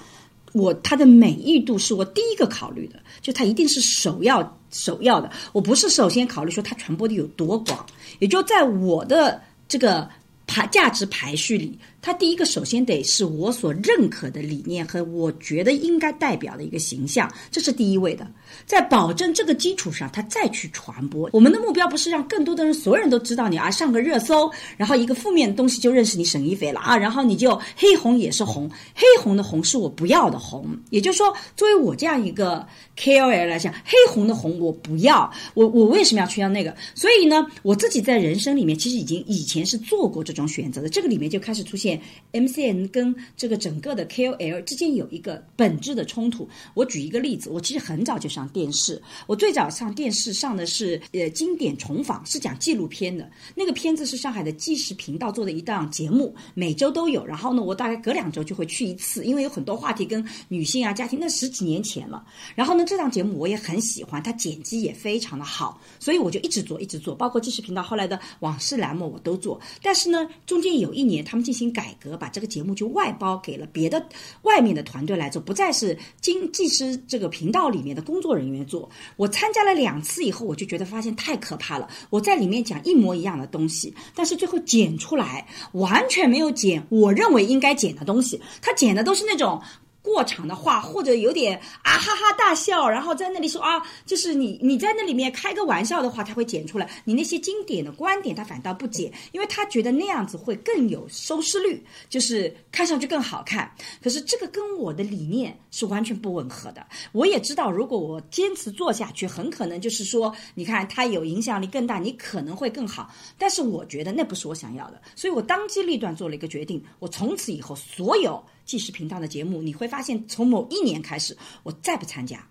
[0.51, 5.29] 我它的美誉度是我第一个考虑的，就它一定是首要首要的。
[5.53, 7.85] 我不是首先考虑说它传播的有多广，
[8.17, 10.09] 也就在我的这个
[10.47, 18.27] 排价值排序里，他第一个首先得是我所认可的理念和我觉得应该代表的一个形象，这是第一位的。
[18.65, 21.29] 在保证这个基础上，他再去传播。
[21.33, 30.65] 我们的目标不是让更多的人，所有人都知道你啊，上个热搜，然后一个负面的东西就认识你沈一菲了啊，然后你就黑红也是红，黑红的红是我不要的红。
[30.89, 32.65] 也就是说，作为我这样一个
[32.97, 35.31] KOL 来讲，黑红的红我不要。
[35.53, 36.75] 我我为什么要去要那个？
[36.93, 40.89] 所以呢，我自己在人生里面其实已经以前是做过这种选择的。
[40.89, 41.99] 这个里面就开始出现
[42.31, 46.47] MCN 跟这个整个的 KOL 之间有一个本质的冲突。
[46.73, 48.44] 我举一个例子，我其实很早就上。
[48.49, 53.29] 电视，我最早上电视上的是呃经典重访，是讲纪录片的。
[53.55, 57.25] 那个片子是上海的纪实频道做的一档节目，每周都有。
[57.25, 62.23] 然后呢，我大概隔两周就会去一次，因为有很多话题跟女性啊、家庭，那十几年前了。
[62.53, 67.15] 然后呢，这档节目我也很喜欢，它剪辑也非常的好，所以我就一直做，一直做。
[67.15, 69.59] 包括纪实频道后来的往事栏目我都做。
[69.81, 74.05] 但是呢，中间有一年他们进行改革，把这个节目就外包给了别的
[74.43, 78.34] 外面的团队来做，不再是经纪实这个频道里面的工作。
[78.35, 81.89] 人员做，我参加了两次以后，我就觉得发现太可怕了。
[82.09, 89.61] 我在里面讲一模一样的东西，但是最后剪出来完全没有剪我认为应该剪的东西，他剪的都是那种。
[90.05, 96.87] 过场的话，或者有点啊哈哈大笑，然后在那里说啊，就是你你在那里面开个玩笑的话，他会剪出来。
[97.05, 103.69] 你那些经典的观点，他反倒不剪，因为他觉得那样子会更有收视率，就是看上去更好看。
[104.03, 106.85] 可是这个跟我的理念是完全不吻合的。
[107.11, 113.11] 我也知道，如果我坚持做下去，很可能就是说，你看他有影响力更大，你可能会更好。
[113.39, 118.43] 但是我觉得那不是我想要的，所以我当机立断做了一个决定，我从此以后所有。
[118.65, 122.45] 纪实频道的节目，你会发现，从某一年开始，我再不参加，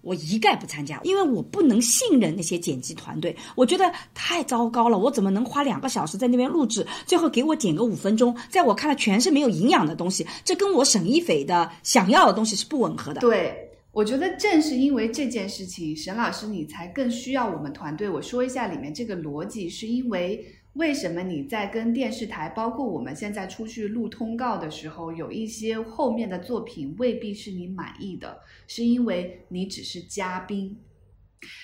[0.00, 4.98] 我一概不参加，因为我不能信任那些剪辑团队，我觉得太糟糕了。
[4.98, 13.20] 我怎么能花两个小时在那边录制，最后给我剪个五分钟，在我看来全是没有营养的东西，这跟我沈一斐的想要的东西是不吻合的。
[13.20, 13.56] 对，
[13.92, 18.08] 我觉得正是因为这件事情，沈老师你才更需要我们团队。
[18.08, 20.44] 我说一下里面这个逻辑，是因为。
[20.74, 30.76] 为什么你在跟电视台，包括我们现在出去录通告的时候，有一些后面的作品未必是你满意的，是因为你只是嘉宾。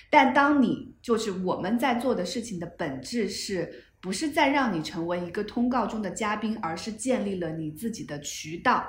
[0.08, 8.86] 但当你就是我们在做的事情的本质，是不是在让你成为一个通告中的嘉宾，而是建立了你自己的渠道。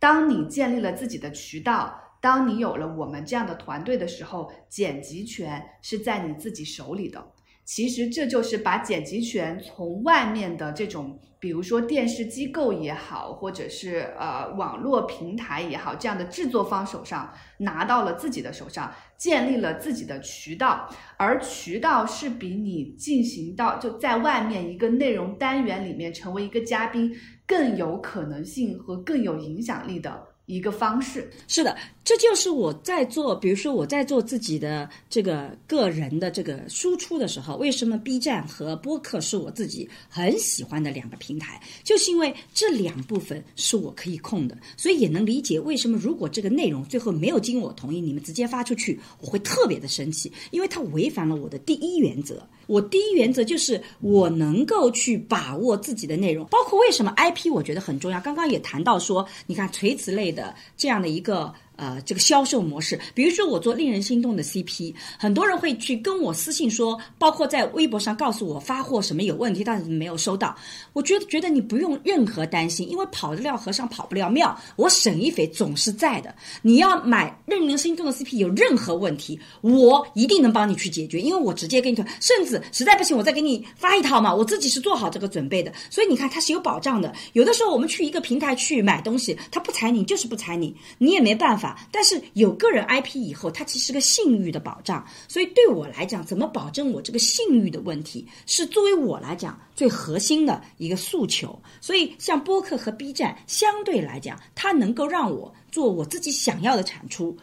[0.00, 7.24] 当你建立了自己的渠道，当你有了我们这样的团队的时候，剪辑权是在你自己手里的。
[7.64, 27.14] 其实这就是把剪辑权从外面的这种，比如说电视机构也好，或者是呃网络平台也好，这样的制作方手上拿到了自己的手上，建立了自己的渠道，而渠道是比你进行到就在外面一个内容单元里面成为一个嘉宾
[27.46, 30.29] 更有可能性和更有影响力的。
[30.50, 52.42] 一个方式是的，这就是我在做，比如说我在做自己的这个个人的这个输出的时候，为什么 B 站和播客是我自己很喜欢的两个平台，就是因为这两部分是我可以控的，所以也能理解为什么如果这个内容最后没有经我同意，你们直接发出去，我会特别的生气，因为它违反了我的第一原则。
[52.70, 58.20] 我第一原则就是我能够去把握自己的内容，包括为什么 IP 我觉得很重要。
[58.20, 61.52] 刚刚也谈到说，你看垂直类的这样的一个。
[61.80, 70.54] 呃，这个销售模式，比如说我做令人心动的 CP，很多人会去跟我私信说，包括在微博上告诉我发货什么有问题，但是没有收到。
[70.92, 76.34] 我觉得觉得你不用任何担心，因为跑得了和尚跑不了庙，我沈一斐总是在的。
[76.60, 85.72] 你要买令人心动的 CP，有任何问题，我一定能帮你去解决，因为我直接给你推，甚至实在不行，我再给你发一套嘛，我自己是做好这个准备的。
[85.88, 87.10] 所以你看，它是有保障的。
[87.32, 91.69] 有的时候我们去一个平台去买东西，他不踩你就是不踩你，你也没办法。
[91.90, 101.60] 但是有个人 IP 以后，它其实是个信誉的保障，所以对我来讲，怎么保证我这个信誉的问题，是作为我来讲最核心的一个诉求。
[101.80, 107.36] 所以像播客和 B 站相对来讲，它能够让我做我自己想要的产出。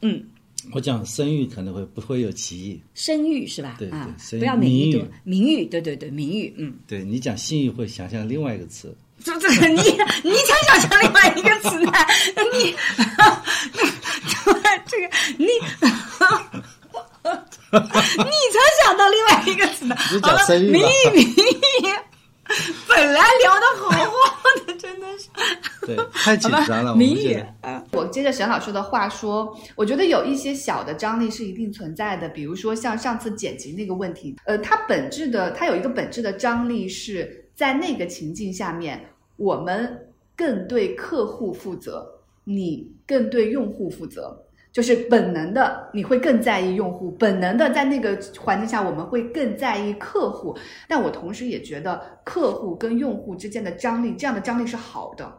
[0.00, 0.24] 嗯，
[0.72, 2.80] 我讲声誉可能会不会有歧义？
[2.94, 3.76] 声誉是吧？
[3.78, 8.96] 对啊，对，不要名誉，名誉，对对对，名誉，嗯，对你讲信誉会想象另外一个词。
[9.24, 9.82] 这这 你
[10.22, 11.92] 你才想成另外一个词呢？
[12.52, 12.76] 你
[13.74, 14.52] 对
[14.86, 15.46] 这个你，
[17.74, 19.96] 你才想到另外一个词呢。
[20.12, 21.24] 你讲生意秘吧密，
[22.86, 24.06] 本来聊的好好
[24.66, 25.28] 的，真的是。
[25.86, 27.44] 对，太紧张了，我们谜语。
[27.62, 39.00] 啊，我接着沈老师的话说，我觉得有一些小的张力是一定存在的，比如说像上次剪辑那个问题，呃，它本质的，它有一个本质的张力是在那个情境下面，
[39.36, 42.06] 我们更对客户负责，
[42.44, 44.44] 你更对用户负责。
[44.70, 50.54] 就是本能的，你会更在意用户；本能的，在那个环境下，我们会更在意客户。
[50.86, 55.32] 但我同时也觉得，客户跟用户之间的张力，这样的张力是好的。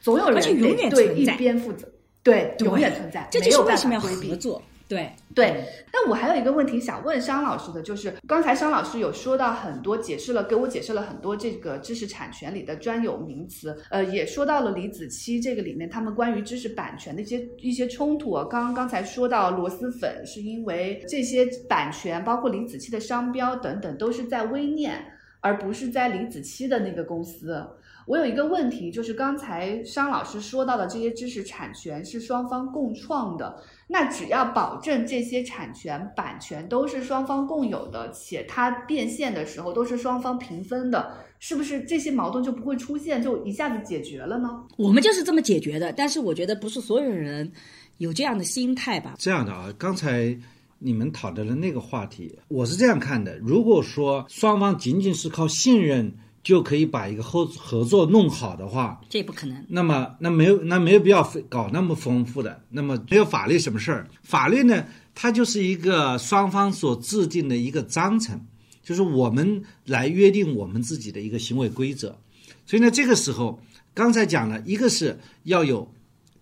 [0.00, 1.88] 总有人永得对一边负责，
[2.22, 4.08] 对，永远存在，这就是为什么要合。
[4.36, 4.62] 作。
[4.86, 18.44] 对，对，那我还有一个问题想问商老师的，就是刚才商老师有说到很多，解释了给我解释了很多这个知识产权里的专有名词，呃，也说到了李子柒这个里面他们关于知识版权的一些一些冲突啊。
[18.44, 25.02] 刚刚才说到螺蛳粉是因为这些版权，包括李子柒的商标等等，都是在微念，
[25.40, 27.66] 而不是在李子柒的那个公司。
[28.06, 44.50] 我有一个问题，就是刚才商老师说到的这些知识产权是双方共创的，那只要保证这些产权版权都是双方共有的，且它变现的时候都是双方平分的，是不是这些矛盾就不会出现，就一下子解决了呢？
[44.76, 45.92] 我们就是这么解决的。
[45.92, 47.50] 但是我觉得不是所有人
[47.98, 49.14] 有这样的心态吧。
[49.18, 50.36] 这样的啊，刚才
[50.78, 56.12] 你们讨论的那个话题，我是这样看的：如果说双方仅仅是靠信任
[56.44, 59.64] 就可以把一个合合作弄好的话，这不可能。
[59.68, 64.06] 那么那没有那没有必要非搞那么丰富的，那么没有法律什么事儿？
[64.22, 64.84] 法律呢，
[65.14, 68.38] 它就是一个双方所制定的一个章程，
[68.82, 72.18] 就是我们来约定我们自己的一个行为规则。
[72.66, 73.58] 所以呢，这个时候
[73.94, 75.90] 刚才讲了一个是要有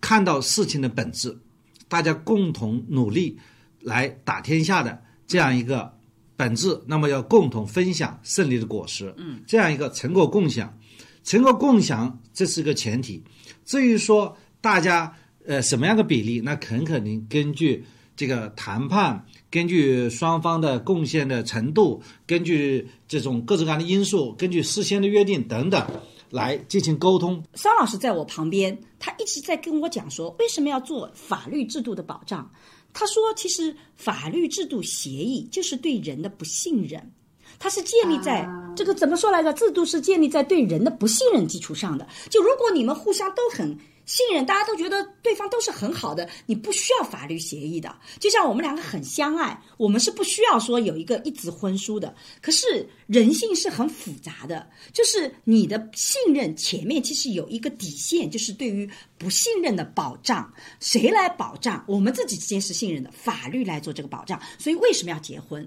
[0.00, 1.38] 看到事情的本质，
[1.86, 3.38] 大家共同努力
[3.80, 5.96] 来打天下的这样一个
[6.43, 10.76] 本质，那么要共同分享胜利的果实，嗯，这样一个成果共享，
[11.22, 13.22] 成果共享这是个前提。
[13.64, 15.16] 至于说大家
[15.47, 17.84] 呃什么样的比例，那很肯定根据
[18.16, 25.86] 这个谈判，根据双方的贡献的程度，根据这种各种各样的因素，根据事先的约定等等
[26.30, 27.40] 来进行沟通。
[27.55, 32.51] 桑老师在我旁边，他一直在跟我讲说，为什么要做法律制度的保障？
[32.93, 37.12] 他说，其实法律制度协议就是对人的不信任，
[37.59, 39.53] 它是建立在、啊这个怎么说来着？
[39.53, 42.09] 制度是建立在对人的不信任基础上的。
[42.30, 43.76] 就如果你们互相都很
[44.12, 47.96] 信任，大家都觉得对方都是很好的，你不需要法律协议的。
[48.20, 52.14] 就像我们两个很相爱，我们是不需要说有一个一纸婚书的。
[52.42, 58.86] 可是人性是很复杂的，就是你的信任前面其实有一个底线，就是对于
[59.16, 60.52] 不信任的保障。
[60.78, 61.82] 谁来保障？
[61.88, 64.38] 我们自己之间是信任的，法律来做这个保障。
[64.58, 65.66] 所以为什么要结婚？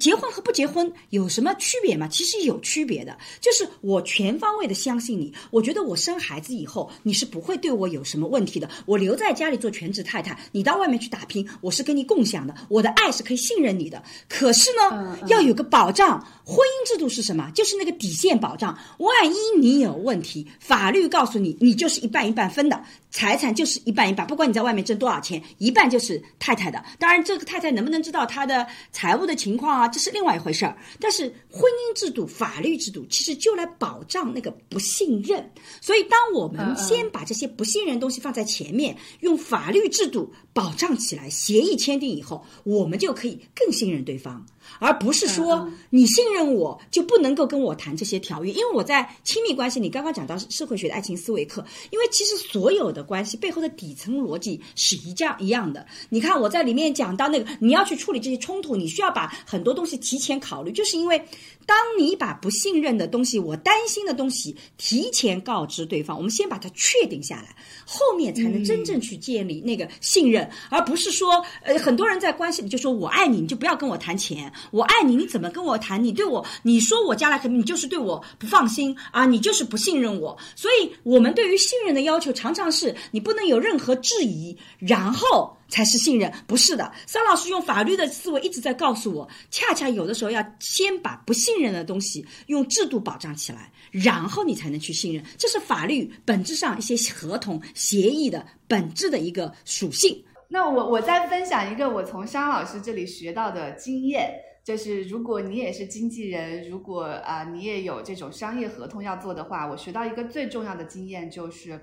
[0.00, 2.08] 结婚和不结婚有什么区别吗？
[2.08, 8.68] 其实有区别的，就是我全方位的相信你，我觉得我生孩子以后你是不会对我有什么问题的。
[8.86, 14.02] 我留在家里做全职太太，你到外面去打拼，我是跟你共享的，我的爱是可以信任你的。
[14.28, 16.24] 可是呢，要有个保障。
[16.46, 17.50] 婚姻制度是什么？
[17.54, 18.78] 就是那个底线保障。
[18.98, 26.84] 万一你有问题，法律告诉你，你就是一半一半分的，财产就是一半一半，不管你在外面挣多少钱，一半就是太太的。
[26.98, 30.76] 当然，这个太太能不能知道她的财务的情况啊，这是另外一回事儿。
[31.00, 35.50] 但是婚姻制度、法律制度其实就来保障那个不信任。
[35.80, 44.46] 所以，当我们先把这些不信任东西放在前面，用法律制度保障起来，协议签订以后，我们就可以更信任对方。
[44.78, 55.86] 而不是说你信任我就不能够跟我谈这些条约，因为我在亲密关系里刚刚讲到社会学的爱情思维课，因为其实所有的关系背后的底层逻辑是一样一样的。
[56.08, 61.18] 你看我在里面讲到那个，你要去处理这些冲突，你需要把很多东西提前考虑，就是因为
[61.66, 74.52] 当你把不信任的东西、我担心的东西提前告知对方，我们先把它确定下来，后面才能真正去建立那个信任，而不是说呃很多人在关系里就说我爱你，你就不要跟我谈钱。
[74.70, 76.02] 我爱你，你怎么跟我谈？
[76.02, 80.36] 你对我，你说我将来肯定你就是对我不放心啊，你就是不信任我。
[80.56, 86.32] 所以，我们对于信任的要求常常是你不能有任何质疑，然后才是信任。
[86.46, 95.24] 不是的，桑老师用法律的思维一直在告诉我，恰恰有的时候要先把不信任的东西用制度保障起来，然后你才能去信任。
[95.36, 100.24] 这是法律本质上一些合同协议的本质的一个属性。
[100.46, 111.80] 那我我再分享一个我从商老师这里学到的经验，就是如果你也是经纪人，如果啊、你也有这种商业合同要做的话，我学到一个最重要的经验就是，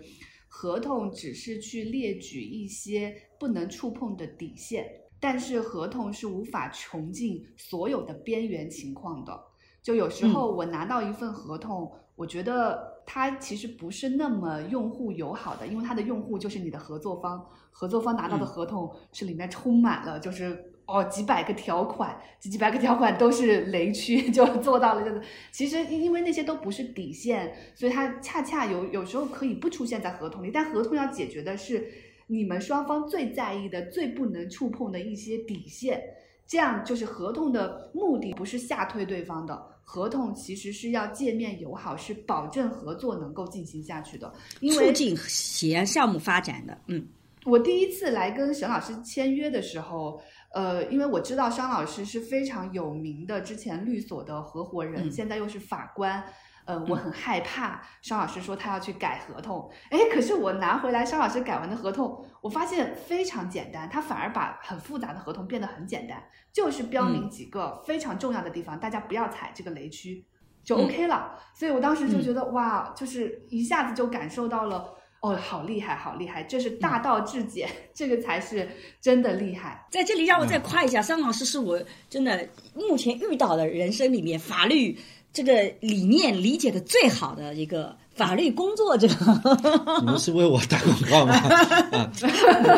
[0.54, 4.86] 合同只是去列举一些不能触碰的底线，
[5.18, 9.45] 但是合同是无法穷尽所有的边缘情况的。
[9.82, 20.70] 就有时候我拿到一份合同，我觉得它其实不是那么用户友好的，因为它的用户就是你的合作方，合作方拿到的合同是里面充满了就是。
[20.92, 25.04] 哦，几百个条款，几几百个条款都是雷区， 就做到了。
[25.04, 25.22] 就是
[25.52, 30.52] 其实因为那些都不是底线，所以它恰恰有有时候可以不出现在合同里。
[30.54, 31.88] 但合同要解决的是
[32.28, 36.04] 你们双方最在意的、最不能触碰的一些底线。
[36.46, 44.30] 这样就是合同的目的不是吓退对方的，合同其实是要界面友好，是保证合作能够进行下去的，
[44.60, 46.78] 因为促进协项目发展的。
[46.88, 47.08] 嗯，
[47.46, 50.22] 我第一次来跟沈老师签约的时候。
[50.54, 56.24] 呃，因为我知道商老师是非常有名的，之前律所的合伙人，嗯现在又是法官。
[56.64, 66.24] 呃，我很害怕商老师说他要去改合同，哎，可是我拿回来商老师改完的合同，我发现非常简单，他反而把很复杂的合同变得很简单，
[66.54, 70.24] 就是标明几个非常重要的地方，大家不要踩这个雷区，
[70.64, 71.36] 就 OK 了。
[71.56, 74.93] 所以我当时就觉得、哇，就是一下子就感受到了。
[75.22, 76.41] 哦，好厉害，好厉害！
[76.43, 78.67] 这是大道至简， 这个才是
[78.99, 79.86] 真的厉害。
[79.91, 84.97] 在这里让我再夸一下，桑老师是我真的目前遇到的人生里面法律
[85.32, 89.07] 这个理念理解的最好的一个法律工作者。
[90.01, 91.36] 你们是为我打广告吗？
[91.36, 92.11] 啊，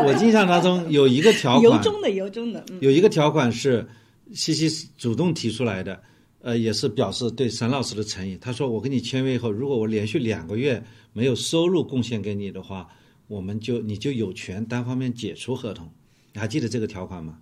[0.05, 3.87] 我印象当中有一个条款，由衷的，由衷的，嗯，有一个条款是
[4.33, 5.97] 西西主动提出来的，
[6.43, 8.37] 呃，也是表示对沈老师的诚意。
[8.37, 10.83] 他说：“我跟你签约以后，如果我连续两个月
[11.13, 12.85] 没有收入贡献给你的话，
[13.27, 15.89] 我们就你就有权单方面解除合同。”
[16.35, 17.39] 你还记得这个条款吗？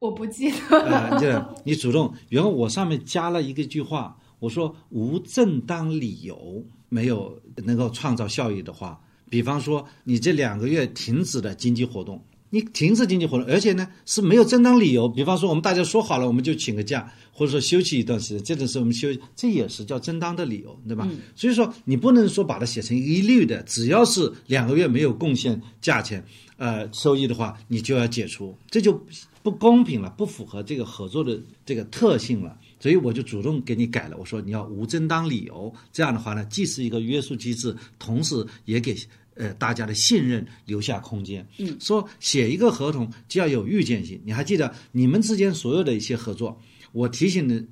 [0.00, 0.56] 我不记得。
[0.82, 12.20] 呃，记得你主动，然后我上面加了一个句话，我说无正当理由没有能够创造效益的话，比方说你这两个月停止的经济活动。
[12.50, 21.08] 你停止经济活动，而且呢是没有正当理由，比方说我们大家说好了，我们就请个假，或者说休息一段时间，这种是我们休，这也是叫正当的理由，对吧？
[21.36, 26.24] 所以说你不能说把它写成一律的，只要是两个月没有贡献价钱，
[26.56, 29.00] 呃收益的话，你就要解除，这就
[29.44, 32.58] 不公平了，不符合这个合作的这个特性了。
[32.80, 38.96] 所以我就主动给你改了，我说你要无正当理由，这样的话呢，既是一个约束机制，同时也给。
[39.40, 41.48] 呃，大家的信任留下空间。
[41.56, 44.20] 嗯，说写一个合同就要有预见性。
[44.22, 46.60] 你还记得你们之间所有的一些合作，
[46.92, 47.64] 我提醒的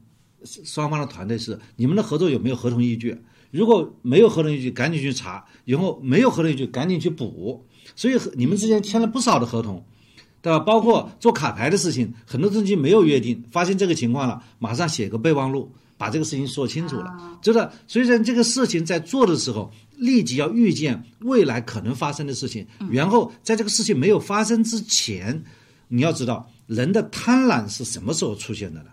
[0.65, 3.15] 双方的团队是：你们的合作有没有合同依据？
[3.51, 7.67] 如果没有合同依据，赶紧去查；以后没有合同依据，赶紧去补。
[7.95, 9.85] 所以你们之间签了不少的合同，
[10.41, 10.59] 对吧？
[10.61, 17.39] 包括做卡牌的事情，很多东西没有约定，发现这个情况了，马上写个备忘录，把这个事情说清楚了。
[17.43, 19.71] 就是，所以说这个事情在做的时候。
[19.99, 25.45] 立即要预见未来可能发生的事情，然后在这个事情没有发生之前，
[25.89, 28.91] 你要知道人的贪婪是什么时候出现的呢？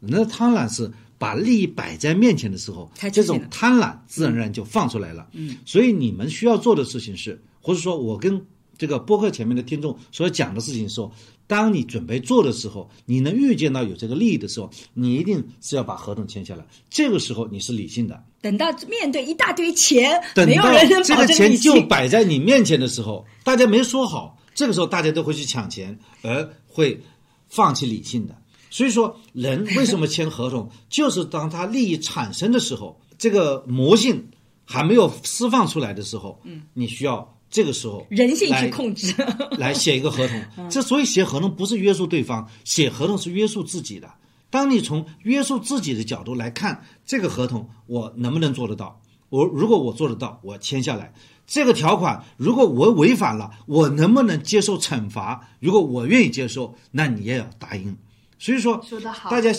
[0.00, 5.28] 人的贪婪是把利益摆在面前的时候，这种贪婪自然而然就放出来了。
[5.32, 8.44] 嗯，所以你们需要做的事情是，或者说我跟
[8.76, 11.12] 这个播客前面的听众所讲的事情说。
[11.48, 16.66] 当你准备做的时候，你能预见到有这个利益的时候，你一定是要把合同签下来。
[16.90, 18.22] 这个时候你是理性的。
[18.40, 27.00] 等到面对一大堆钱，等到没有人能这个钱就摆在你面前的时候，大家没说好，这个时候大家都会去抢钱，而会
[27.48, 28.36] 放弃理性的。
[28.68, 34.28] 所以说，人为什么签合同，就是当他利益产生的时候，这个魔性
[34.64, 37.35] 还没有释放出来的时候，嗯，你需要。
[37.50, 39.14] 这个时候，人性去控制，
[39.56, 40.42] 来写一个合同。
[40.68, 44.12] 这所以写合同不是约束对方，写合同是约束自己的。
[44.50, 49.00] 当你从约束自己的角度来看这个合同，我能不能做得到？
[49.28, 51.12] 我如果我做得到，我签下来。
[51.46, 55.48] 这个条款如果我违反了，我能不能接受惩罚？
[55.60, 57.96] 如果我愿意接受，那你也要答应。
[58.38, 59.50] 所以说，说得好，大家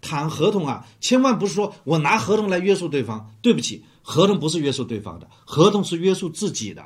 [0.00, 3.32] 谈合同啊，千万不是说我拿合同来约束对方。
[3.42, 6.84] 对不起，合同不是约束对方的，合同是约束自己的。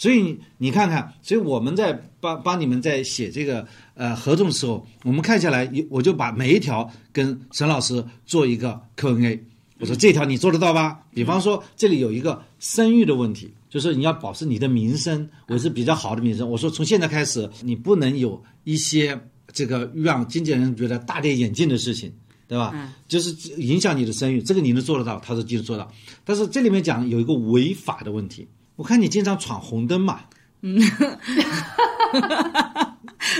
[0.00, 9.44] 所以你看看，所以我们在帮帮你们在写这个呃合同的时候，我们看下来，我就把每一条跟沈老师做一个 Q&A。
[9.78, 11.00] 我说这条你做得到吧？
[11.12, 16.50] 比方说这里有一个声誉的问题，就是你要保持你的名声，我是比较好的名声。
[16.50, 19.20] 我说从现在开始，你不能有一些
[19.52, 22.10] 这个让经纪人觉得大跌眼镜的事情，
[22.48, 22.70] 对吧？
[22.72, 25.20] 嗯，就是影响你的声誉，这个你能做得到？
[25.20, 25.92] 他说记得做到。
[26.24, 28.48] 但是这里面讲有一个违法的问题。
[28.80, 30.20] 我看你经常闯红灯嘛，
[30.62, 30.80] 嗯，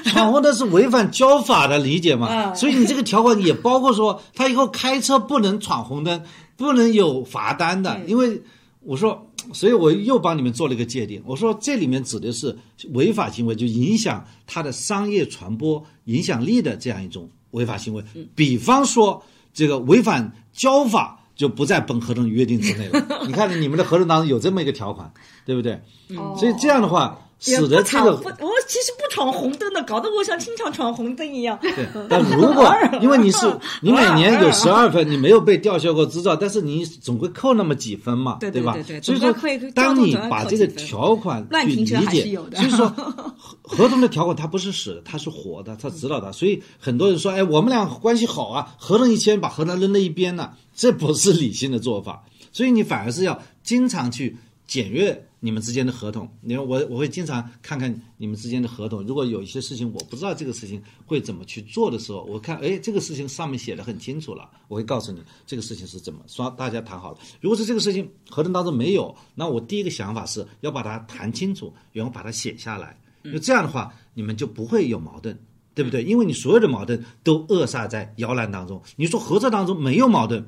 [0.04, 6.22] 闯红灯是违反交法的理解嘛，所以你这个条款也包括说，他以后开车不能闯红灯，
[6.58, 8.42] 不能有罚单的，因为
[8.80, 12.54] 我说所以我又帮你们做了一个界定，我说这里面指的是
[12.92, 18.04] 违法行为，就影响它的商业传播影响力的这样一种违法行为。
[18.34, 19.24] 比方说
[19.54, 21.16] 这个违反交法。
[21.40, 23.02] 就不在本合同约定之内了。
[23.26, 25.10] 你看，你们的合同当中有这么一个条款，
[25.46, 25.72] 对不对？
[26.18, 31.58] 哦所以这样的话，使得这个不，我其实不闯红灯的，搞得我像经常闯红灯一样。
[31.60, 31.74] 对，
[32.08, 33.46] 但如果 因为你是
[33.80, 39.00] 你每年有十二分，你没有被吊销过执照，但是你总会扣那么几分嘛，吧对对对对？
[39.00, 39.32] 所以说
[39.74, 46.30] 当你把这个条款去理解所以说合合同的条款它不是死的，它是活的，它指导的。
[46.32, 52.22] 所以很多人说，哎，我们俩关系好啊，合同一签把合同扔在一边了，这不是理性的做法。
[52.52, 54.36] 所以你反而是要经常去
[54.66, 56.28] 检阅你们之间的合同。
[56.40, 67.18] 你看我我会经常看看你们之间的合同，如果有一些事情我不知道这个事情会怎么去做的时候，我看哎这个事情上面写的很清楚了，我会告诉你这个事情是怎么说，大家谈好了。
[67.40, 75.36] 如果是这个事情合同当中没有，那我第一个想法是要把它谈清楚，然后把它写下来，因为这样的话你们就不会有矛盾。
[75.72, 76.02] 对不对？
[76.02, 78.82] 因为你所有的矛盾都扼杀在摇篮当中。
[78.96, 80.44] 你说合作当中没有矛盾，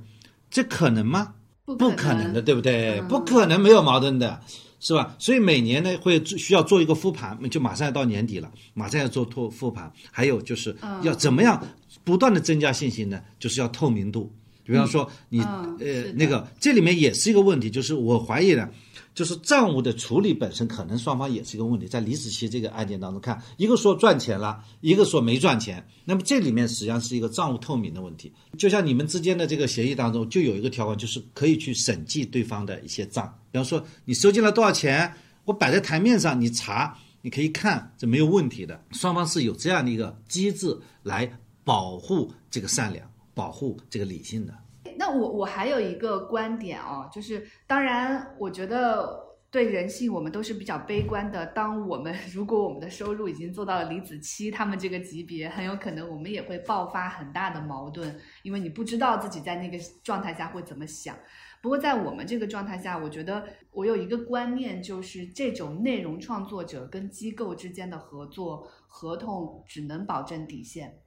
[0.50, 1.34] 这可能吗？
[1.64, 2.98] 不不可能可能的，对不对？
[2.98, 4.42] 嗯不可能没有矛盾的，
[4.84, 5.14] 是吧？
[5.16, 9.90] 所以每年呢会需要做一个复盘，就马上要到年底了，马上要做复复盘。
[10.10, 11.64] 还有就是嗯要怎么样
[12.02, 13.22] 不断的增加信心呢？
[13.38, 14.30] 就是要透明度。
[14.64, 18.68] 比方说你、呃那个这里面也是一个问题，就是我怀疑呢，
[19.12, 21.86] 就是账务的处理本身可能双方也是一个问题。
[21.86, 28.32] 在李子柒这个案件当中看，一个说赚钱了，一个说没赚钱，那么这里面实际上是一个账务透明的问题。
[28.56, 35.12] 就像你们之间的这个协议当中，就有一个条款，就是可以去审计对方的一些账，比方说你收进了多少钱，
[35.44, 38.82] 我摆在台面上，你查，你可以看，这没有问题的。
[38.92, 41.30] 双方是有这样的一个机制来
[41.62, 44.54] 保护这个善良，保护这个理性的。
[44.96, 49.18] 那我我还有一个观点哦，就是当然，我觉得
[49.50, 51.44] 对人性我们都是比较悲观的。
[51.46, 61.14] 当我们如果我们的收入已经做到了李子柒他们这个级别，很有可能我们也会爆发很大的矛盾，因为你不知道自己在那个状态下会怎么想。
[61.62, 70.98] 不过在我们这个状态下，我觉得我有一个观念，就是这种内容创作者跟机构之间的合作合同只能保证底线。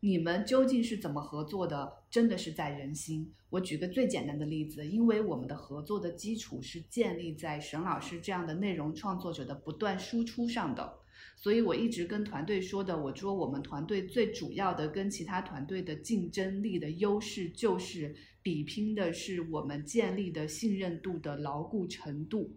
[0.00, 1.98] 你们究竟是怎么合作的？
[2.10, 3.34] 真的是在人心。
[3.50, 10.99] 我举个最简单的例子，因为我们的合作的基础是建立在沈老师这样的内容创作者的不断输出上的，
[11.42, 22.54] 所以我一直跟团队说的，我说我们团队最主要的跟其他团队的竞争力的优势，就是比拼的是我们建立的信任度的牢固程度。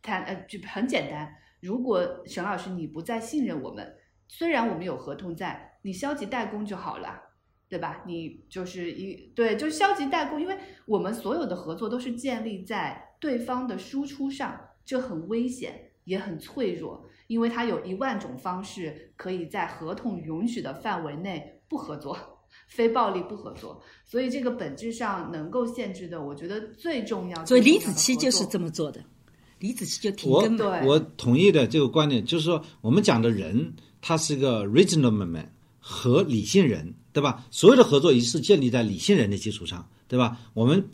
[0.00, 3.94] 谈呃，就很简单，如果沈老师你不再信任我们，
[4.26, 7.20] 虽然我们有合同在，你消极怠工就好了，
[7.68, 8.04] 对吧？
[8.06, 10.56] 你就是一对，就是消极怠工，因为
[10.86, 22.18] 我们所有的合作都是建立在对方的输出上，这很危险，也很脆弱，因为它有一万种方式可以在合同允许的范围内不合作。
[22.66, 27.46] 非暴力不合作，所以这个本质上能够限制的，我觉得最重要。
[27.46, 29.02] 所以李子柒就是这么做的，
[29.58, 30.80] 李子柒就停我更嘛。
[30.80, 33.72] 对我同意的这个观点，就是说我们讲的人，
[34.02, 37.46] 他是一个 reasonable man 和理性人，对吧？
[37.50, 40.38] 所有的合作一是建立在理性人的基础上，对吧？
[40.52, 40.90] 我们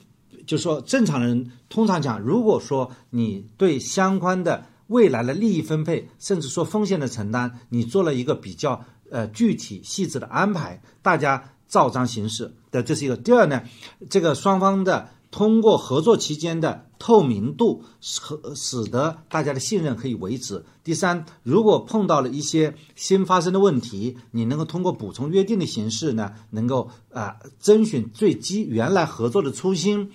[0.46, 13.16] 就说正常人通常讲，如果说你对相关的未来的利益分配，甚至说风险的承担，你做了一个比较呃具体细致的安排，大家照章行事的，这是一个。
[13.16, 13.62] 第二呢，
[14.10, 18.20] 这个双方的通过合作期间的透明度，使
[18.54, 20.64] 使得大家的信任可以维持。
[20.84, 30.12] 第三，如果碰到了一些新发生的问题，你能够通过补充约定的形式呢，能够啊、遵循最基原来合作的初心，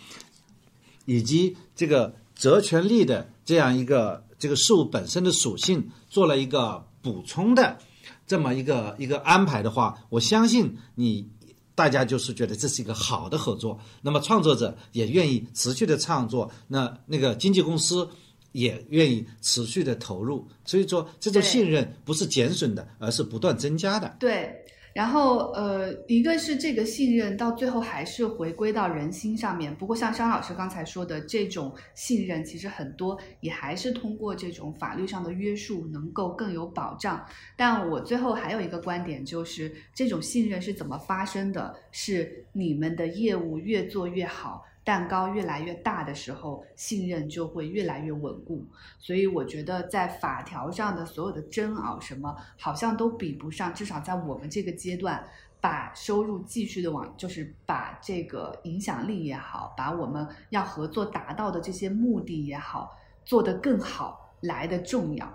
[1.06, 7.78] 以及这个责权利的这样一个这个事物本身的属性，做了一个补充的
[8.26, 11.30] 这么一个一个安排的话，我相信你
[11.76, 18.10] 大家就是觉得这是一个好的合作，那么创作者也愿意持续的创作，那那个经纪公司
[18.52, 24.16] 也愿意持续的投入，所以说这种信任不是减损的，而是不断增加的。
[24.20, 29.74] 对，然后呃，一个是这个信任到最后还是回归到人心上面。
[29.76, 37.24] 不过像商老师刚才说的，这种信任其实很多也还是通过这种法律上的约束能够更有保障。
[37.56, 41.76] 但我最后还有一个观点，就是这种信任是怎么发生的？
[41.92, 44.66] 是你们的业务越做越好。
[44.90, 48.66] 蛋糕越来越大的时候，信任就会越来越稳固。
[48.98, 55.24] 所以我觉得在法条上的所有的争拗什么，好像都比不上，至少在我们这个阶段，
[55.62, 65.32] 把收入继续的往，就是把这个影响力也好，把我们要合作达到的这些目的也好，做得更好来的重要。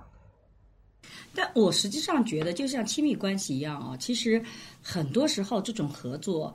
[1.32, 4.42] 但我实际上觉得，就像亲密关系一样啊，其实
[4.82, 6.52] 很多时候这种合作，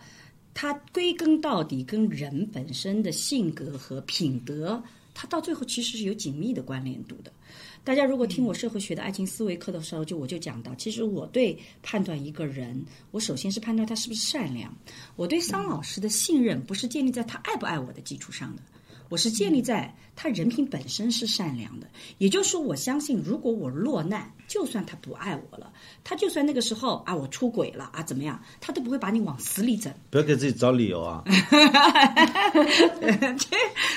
[0.61, 4.83] 它归根到底跟人本身的性格和品德，
[5.13, 7.31] 它到最后其实是有紧密的关联度的。
[7.81, 14.75] 大家如果听我社会学的爱情思维课的时候，就我就讲到，其实我对判断一个人，我首先是判断他是不是善良。
[15.15, 18.61] 我对桑老师的信任，不是建立在他爱不爱我的基础上的。
[19.09, 21.87] 我是建立在他人品本身是善良的，
[22.19, 29.91] 也就是说，我相信如果我落难，就算他不爱我了，他就算那个时候啊我出轨了啊怎么样，他都不会把你往死里整。
[30.09, 31.23] 不要给自己找理由啊！
[32.51, 33.47] 这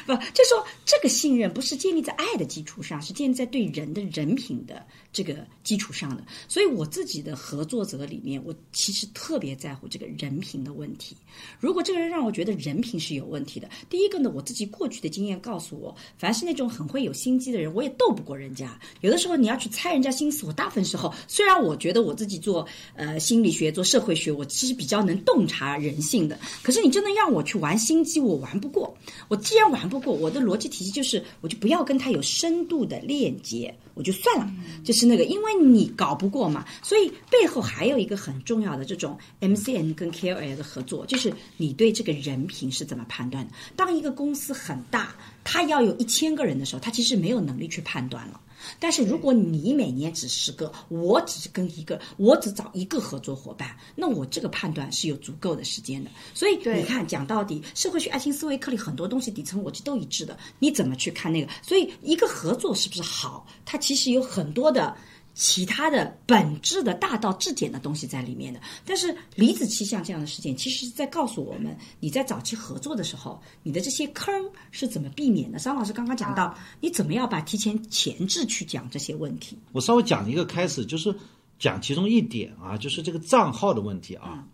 [0.06, 6.24] 不就说这个信任不是建立在爱的基础上，是建立在对人的人品的这个基础上的。
[6.48, 11.16] 所以我自己的合作者里面，我其实特别在乎这个人品的问题。
[11.60, 18.78] 如果这个人让我觉得人品是有问题的，第一个呢，我自己过去的经验告诉我，凡是那种很会有心机的人，我也斗不过人家。
[19.00, 28.96] 有的时候你要去猜人家心思，我大部分时候虽然我觉得我自己做呃心理学、做社会学，我其实比较能洞察人性的，可是你真的让我去玩心机，我玩不过。
[29.28, 34.52] 我既然玩不过，我的逻辑体系就是，我就不要跟他有深度的链接，我就算了，
[34.84, 43.53] 就是是那个，因为你搞不过嘛，所以背后还有一个很重要的这种 MCN 跟 KOL 的合作，就是你对这个人品是怎么判断的。
[43.74, 48.40] 当一个公司很大，它要有一千个人的时候，他其实没有能力去判断了。
[48.78, 56.10] 但是如果你每年只十个，我只跟一个，我只找一个合作伙伴，那我这个判断是有足够的时间的。
[56.34, 60.38] 所以你看，讲到底，社会学爱情思维课里很多东西底层逻辑都一致的。
[60.58, 61.50] 你怎么去看那个？
[61.62, 64.96] 所以一个合作是不是好，它其实有很多的。
[65.34, 74.34] 其他的本质的大道至简的东西在里面的，但是离子气像这样的事件，其实是在告诉我们，你在早期合作的时候，你的这些坑
[74.70, 75.58] 是怎么避免的。
[75.58, 79.58] 张老师刚刚讲到，你怎么样把提前前置去讲这些问题。
[79.72, 81.14] 我稍微讲一个开始，就是
[81.58, 84.44] 讲其中一点啊，就是这个账号的问题啊。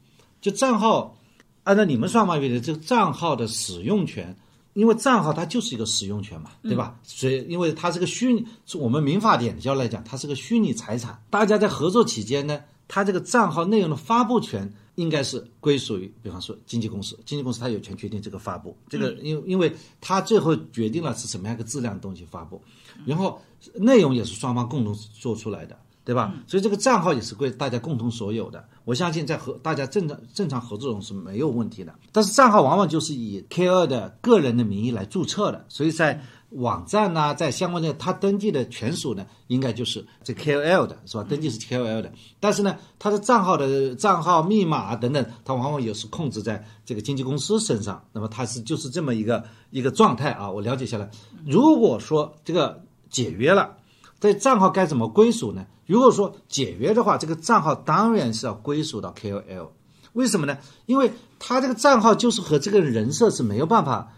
[0.40, 1.18] 就账号，
[1.64, 4.36] 按照你们算法原理，这个账号的使用权，
[4.78, 6.96] 因为账号它就是一个使用权嘛，对吧？
[7.02, 11.20] 所以因为它是个虚拟，是我们民法典教来讲，它是个虚拟财产。
[11.30, 22.62] 大家在合作期间呢，它这个账号内容的发布权应该是归属于，比方说经纪公司，经纪公司它有权决定这个发布，这个因因为它最后决定了是什么样一个质量的东西发布，
[23.04, 23.42] 然后
[23.74, 25.76] 内容也是双方共同做出来的。
[26.08, 26.32] 对吧？
[26.46, 28.66] 所以这个账号也是归大家共同所有的。
[28.86, 31.94] 我相信在和大家正常正常合作中是没有问题的。
[32.12, 41.26] 但是账号往往就是以 K 二的个人的名义来注册的，所以在网站呐、在相关的他登记的权属呢，应该就是这 KOL 的是吧？
[41.28, 48.02] 登记是 KOL 的，但是呢，他的账号的账号密码等等，他往往也是控制在这个经纪公司身上。
[48.14, 50.50] 那么他是就是这么一个一个状态啊。
[50.50, 51.10] 我了解下来，
[51.44, 53.74] 如果说这个解约了。
[54.20, 55.64] 这账号该怎么归属呢？
[55.88, 59.70] 如果说解约的话，这个账号当然是要归属到 KOL。
[60.12, 60.58] 为什么呢？
[60.84, 64.12] 因为他这个账号就是和这个人设是没有办法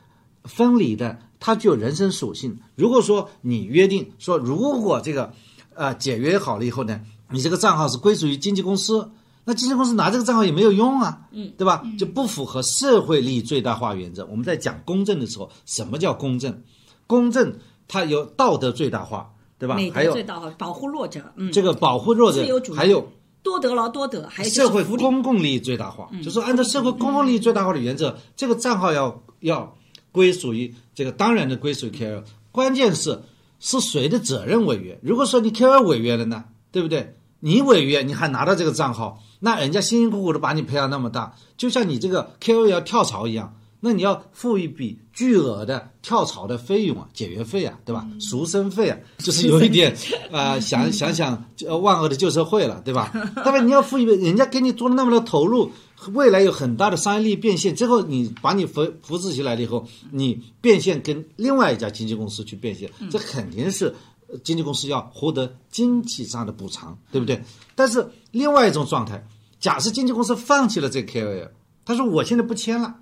[0.45, 2.59] 分离的，它具有人身属性。
[2.75, 5.33] 如果说你约定说，如果这个
[5.75, 7.01] 呃解约好了以后呢，
[7.31, 9.13] 你这个账号是归属于经纪公司，
[9.45, 11.85] 那经纪公司拿这个账号也没有用啊，嗯，对吧？
[11.97, 14.27] 就不符合社会利益最大化原则。
[14.27, 16.63] 我们在讲公正的时候，什么叫公正？
[17.07, 19.33] 公正它有道德最大化。
[19.61, 19.77] 对吧？
[19.77, 23.07] 美还有德最大化，保护弱者，嗯，这个保护弱者自由主，义还有
[23.43, 29.77] 多得劳多得，还有社会公共利益最大化，就是按照社会公共利益最大化的原则，这个账号要要
[30.13, 33.21] 归属于这个当然的归属于 KOL，关键是
[33.59, 34.99] 是谁的责任违约？
[35.03, 37.15] 如果说你 KOL 违约了呢，对不对？
[37.41, 43.55] 你违约你还拿到这个账号，那人家辛辛苦苦的把你培养那么大，就像你这个 KOL 要跳槽一样。
[43.81, 48.07] 那你要付一笔巨额的跳槽的费用啊，解约费啊，对吧？
[48.21, 49.91] 赎身费啊， 就是有一点
[50.31, 53.11] 啊、呃想想想呃万恶的旧社会了，对吧？
[53.45, 55.71] 当然你要付一笔，人家给你做了那么多投入，
[56.13, 63.95] 未来有很大的商业利益变现，最后你把你扶扶持起来了以后，你变现跟另外一家经纪公司去变现，这肯定是
[64.29, 67.43] 呃经纪公司要获得经济上的补偿，对不对？
[67.75, 69.27] 但是另外一种状态，
[69.59, 71.49] 假设经纪公司放弃了这个 KOL，
[71.87, 72.95] 他说我现在不签了。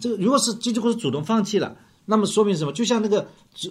[0.00, 2.72] 这个如果是经纪公司主动放弃了，那么说明什么？
[2.72, 3.28] 就像那个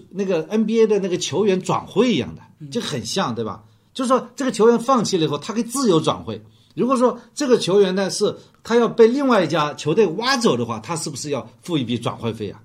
[0.09, 3.63] 那个 NBA 的那个球员转会一样的，就很像，对吧？
[3.93, 6.41] 就是说这个球员放弃了以后，他可以自由转会。
[6.75, 12.61] 如果说这个球员呢是他要被另外一家球队挖走的话，他是不是要付一笔转会费啊？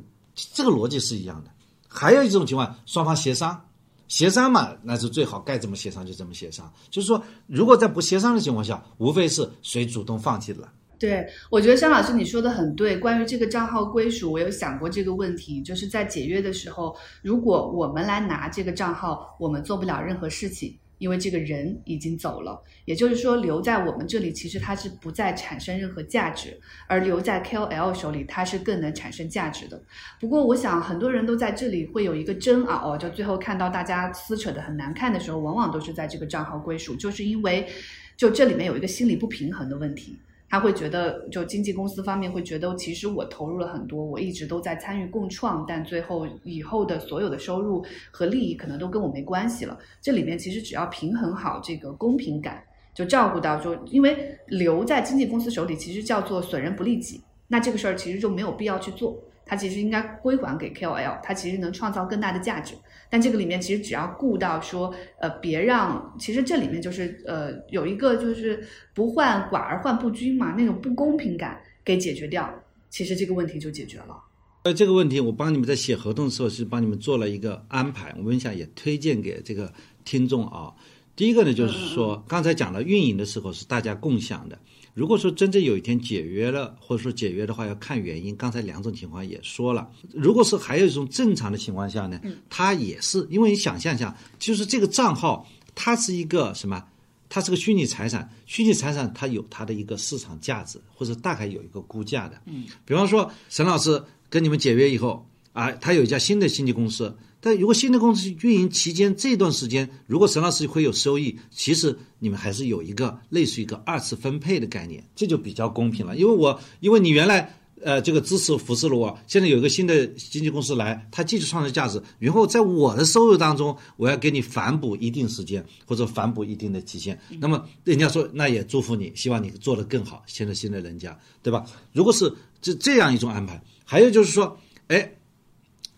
[0.55, 1.51] 这个逻辑是一样的。
[1.88, 3.64] 还有一种情况，双方协商，
[4.07, 6.72] 协商嘛，那是最好，该怎么协商就怎么协商。
[6.90, 10.68] 就是说，如果在不协商的情况下，无非是谁主动放弃了。
[10.99, 12.97] 对，我觉得商老师你说的很对。
[12.97, 20.78] 关于这个账号归属，我有想过这个问题，就是在解约的时候，如果我们来拿这个账号，我们做不了任何事情。
[20.99, 29.78] 因为这个人已经走了，也就是说留在我们这里，其实它是不再产生任何价值，而留在 KOL 手里，它是更能产生价值的。
[30.18, 37.68] 不过，我想很多人都在这里会有一个争拗，就最后看到大家撕扯的很难看的时候，往往都是在这个账号归属，就是因为
[38.16, 40.18] 就这里面有一个心理不平衡的问题。
[40.49, 49.76] 他会觉得，就经纪公司方面会觉得，其实我投入了很多，我一直都在参与共创，但最后以后的所有的收入和利益可能都跟我没关系了。
[50.01, 52.62] 这里面其实只要平衡好这个公平感，
[52.94, 59.18] 就照顾到就，因为留在经纪公司手里其实叫做损人不利己，那这个事儿其实就没有必要去做。
[59.49, 62.74] 它其实应该归还给 KOL，它其实能创造更大的价值。
[63.09, 72.52] 但这个里面其实只要顾到说，呃，别让，其实这里面就是呃有一个就是不患寡而患不均嘛，那种不公平感给解决掉，
[72.90, 74.16] 其实这个问题就解决了。
[74.64, 79.72] 呃，这个问题我帮你们在写合同的时候是帮你们做了一个安排，我们想也推荐给这个
[80.04, 80.72] 听众啊。
[81.14, 84.59] 第一个呢，就是说刚才讲了运营的时候是大家共享的。
[84.97, 88.34] 如果说真正有一天解约了，或者说解约的话，要看原因。
[88.34, 92.18] 刚才两种情况也说了，如果是还有一种正常的情况下呢，
[92.49, 96.82] 它也是因为你想象一下，就是这个账号它是一个什么？
[97.28, 102.40] 它是个虚拟财产，虚拟财产它有它的一个市场价值，或者大概有一个估价的。
[102.47, 107.14] 嗯，比方说沈老师跟你们解约以后啊，他有一家新的经纪公司。
[107.47, 116.16] 但如果新的公司运营期间这段时间，如果沈老师会有收益，其实你们还是有一个类似于一个二次分配的概念，这就比较公平了。
[116.16, 127.16] 因为我因为你原来呃这个支持扶持了我，现在有一个新的经纪公司来，他继续创造价值，然后在我的收入当中，我要给你反哺一定时间或者反哺一定的期限。
[127.38, 130.24] 那么人家说那也祝福你，希望你做得更好。
[130.26, 131.64] 现在新的人家对吧？
[131.92, 135.12] 如果是这这样一种安排，还有就是说，哎。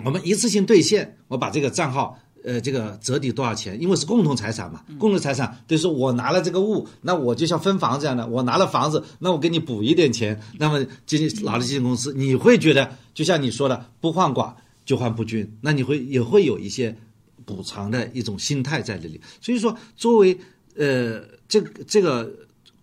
[0.04, 3.80] 我们一次性兑现，我把这个账号，呃，这个折抵多少钱？
[3.80, 10.40] 因为是共同财产嘛，共同财产，就是我拿了这个物，那我就像分房这样的，我拿了房子，那我给你补一点钱。
[10.58, 14.52] 那么经纪拿了基金公司，你会觉得就像你说的，不患寡
[14.84, 16.96] 就患不均，那你会也会有一些
[17.44, 19.20] 补偿的一种心态在这里。
[19.40, 20.38] 所以说，作为
[20.76, 22.32] 呃这个这个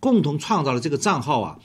[0.02, 1.58] 共同创造的这个账号啊，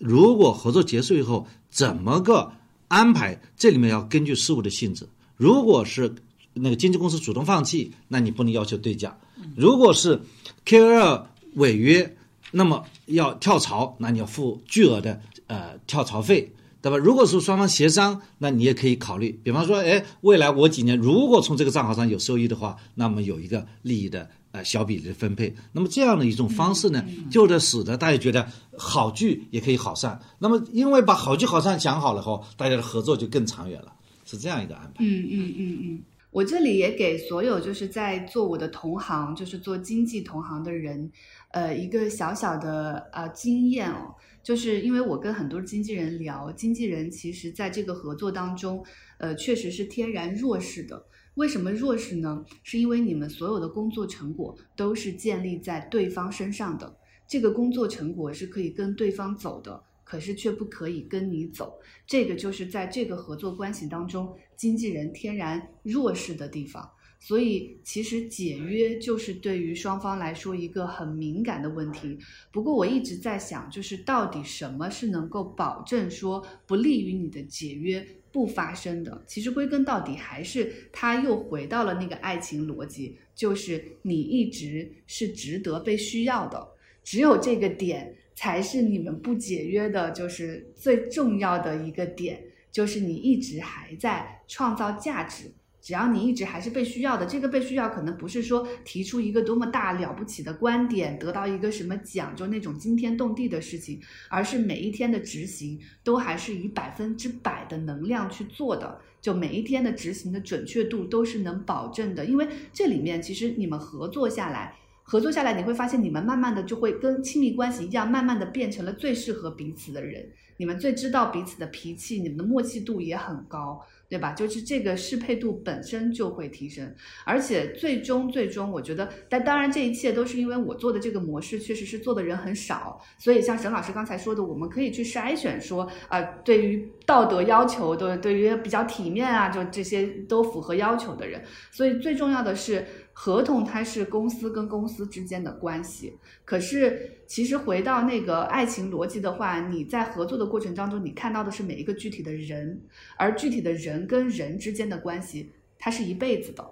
[0.00, 2.50] 如果合作结束以后，怎么个？
[2.88, 6.14] 安排这里面要根据事物的性质，如果是
[6.54, 9.10] 那个经纪公司主动放弃，那你不能要求对价；
[9.56, 10.20] 如果是
[10.64, 11.24] KOL
[11.54, 12.16] 违约，
[12.52, 16.96] 那么要跳槽，那你要付巨额的呃跳槽费，对吧？
[16.96, 24.30] 如果是双方协商，那你也可以考虑，比方说，哎，未来我几年如果从这个账号上有收益的话，那么有一个利益的。
[24.56, 28.48] 呃，小比例的分配，那么这样的一种方式呢，就得使得大家觉得
[28.78, 30.18] 好聚也可以好散。
[30.38, 33.92] 那么，因为把好聚好散讲好了后，大家的合作就更长远了，
[34.24, 35.04] 是这样一个安排。
[35.04, 41.12] 嗯嗯嗯嗯，我这里也给所有就是在做我的同行，就是做经济同行的人，
[41.50, 48.82] 呃，一个小小的呃经验哦，就是因为我跟很多经纪人聊，经纪人其实在这个合作当中，
[49.18, 51.04] 呃，确实是天然弱势的。
[51.36, 52.44] 为什么弱势呢？
[52.62, 56.96] 是因为你们所有的工作成果都是建立在对方身上的，
[57.28, 61.78] 这个工作成果是可以跟对方走的，可是却不可以跟你走。
[62.06, 66.90] 这个就是在这个合作关系当中，经纪人天然弱势的地方。
[67.18, 72.18] 所以，其实解约就是对于双方来说一个很敏感的问题。
[72.52, 78.06] 不过，我一直在想，就是到底什么是能够保证说不利于你的解约？
[78.36, 86.68] 不发生的，其实归根到底还是他又回到了那个爱情逻辑，就是你一直是值得被需要的，
[87.02, 95.50] 只有这个点才是你们不解约的，就是最重要的一个点，就是你一直还在创造价值。
[95.86, 112.24] 只要你一直还是被需要的，这个被需要可能不是说提出一个多么大了不起的观点，得到一个什么奖，就那种惊天动地的事情，而是每一天的执行都还是以百分之百的能量去做的，就每一天的执行的准确度都是能保证的。
[112.24, 114.74] 因为这里面其实你们合作下来，
[115.04, 120.28] 合作下来，你会发现你们慢慢的就会跟亲密关系一样，慢慢的变成了最适合彼此的人。
[120.58, 123.78] 你们最知道彼此的脾气，你们的默契度也很高，
[124.08, 124.32] 对吧？
[124.32, 126.94] 就是这个适配度本身就会提升，
[127.24, 141.42] 而且最终最终，我觉得，但当然这一切都是因为我做的这个模式确实是做的人很少，所以像沈老师刚才说的，我们可以去筛选说，呃，对于道德要求的，对于比较体面啊，就这些都符合要求的人。
[141.70, 142.86] 所以最重要的是。
[143.18, 152.78] 合同它是公司跟公司之间的关系，可是其实回到那个爱情逻辑的话，你在合作的过程当中，你看到的是每一个具体的人，
[153.16, 156.62] 而具体的人跟人之间的关系，它是一辈子的，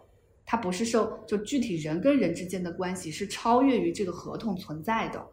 [0.45, 5.27] 它不是受就具体人跟人之间的关系是超越于这个合同存在的，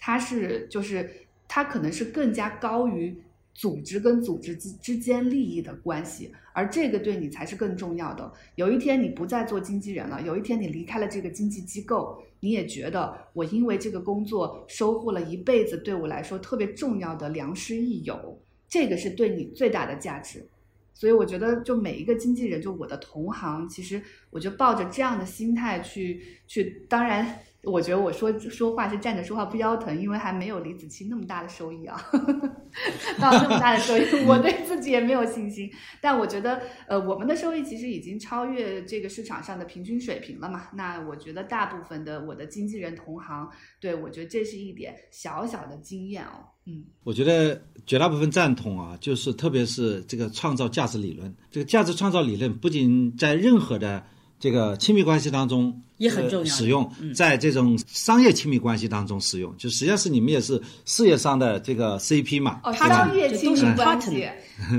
[0.00, 1.08] 它是就是
[1.46, 3.22] 它可能是更加高于。
[3.58, 8.30] 组织跟组织之之间利益的关系，而这个对你才是更重要的。
[8.54, 18.38] 有一天你不再做经纪人了，有一天你离开了这个经纪机构，你也觉得我因为这个工作收获了一辈子对我来说特别重要的良师益友，
[18.68, 20.46] 这个是对你最大的价值。
[20.92, 27.40] 所以我觉得，就每一个经纪人，就我的同行，其实我就抱着这样的心态去去，当然。
[27.66, 32.00] 我觉得我说说话是站着说话不腰疼，因为还没有李子柒那么大的收益啊，
[33.20, 35.68] 到那么大的收益，我对自己也没有信心。
[36.00, 40.68] 但我觉得，呃，我们的收益其实已经超越这个市场上的平均水平了嘛。
[40.74, 43.50] 那我觉得大部分的我的经纪人同行，
[43.80, 46.46] 对我觉得这是一点小小的经验哦。
[46.66, 54.06] 嗯，我觉得绝大部分赞同啊，就是特别是这个创造价值理论，这个价值创造理论不仅在任何的。
[54.38, 64.28] 这个亲密关系当中也很重要，使用在这种商业亲密关系当中使用，就实际上是你们也是事业上的这个 CP 嘛，哦商业亲密关系，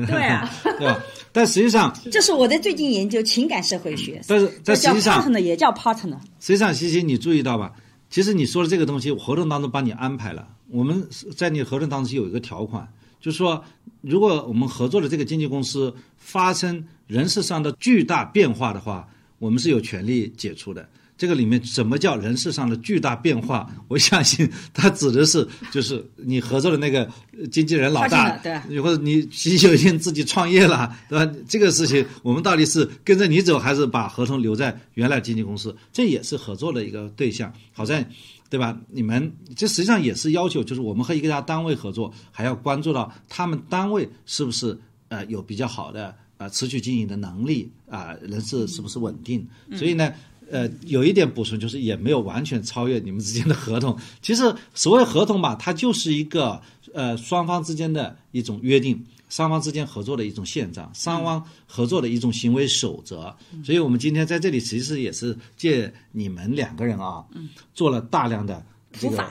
[0.05, 0.47] 对啊，
[0.77, 0.99] 对吧？
[1.31, 6.17] 但实际上， 这是我在最近研究情感社会学，但是在实际上，partner 也叫 partner。
[6.39, 7.73] 实际上，西西，你注意到吧？
[8.11, 10.47] 其实你说的这个东西，合同当中帮你安排了。
[10.69, 12.87] 我们在你合同当中有一个条款，
[13.19, 13.63] 就是说，
[14.01, 19.07] 如果我们合作的这个经纪公司发生人事上的巨大变化的话。
[19.39, 20.87] 我们是有权利解除的。
[21.17, 23.67] 这个里面什么叫人事上的巨大变化？
[23.89, 27.09] 我相信他指的是就是你合作的那个
[27.51, 31.33] 经纪人老大，对，或者你习有一天自己创业了，对吧？
[31.47, 35.75] 这个事情我们到底是跟着你走，还是把合同留在原来经纪公司？
[35.91, 38.07] 这也是合作的一个对象，好在，
[38.47, 38.77] 对吧？
[38.91, 44.77] 你们这实际上也是要求，就是我们和一家单位合作，还要关注到他们单位是不是
[45.07, 46.15] 呃有比较好的。
[46.37, 49.45] 啊，持续经营的能力啊，人事是不是稳定？
[49.75, 50.13] 所以呢，
[50.51, 53.97] 呃，有一点补充就是，也没有完全超越你们之间的合同。
[54.21, 56.61] 其实所谓合同嘛，它就是一个
[56.93, 63.35] 呃双方之间的一种约定，双方之间合作的一种宪章，双方合作的一种行为守则。
[63.65, 67.25] 所以我们今天在这里其实也是借你们两个人啊，
[67.73, 69.27] 做了大量的这个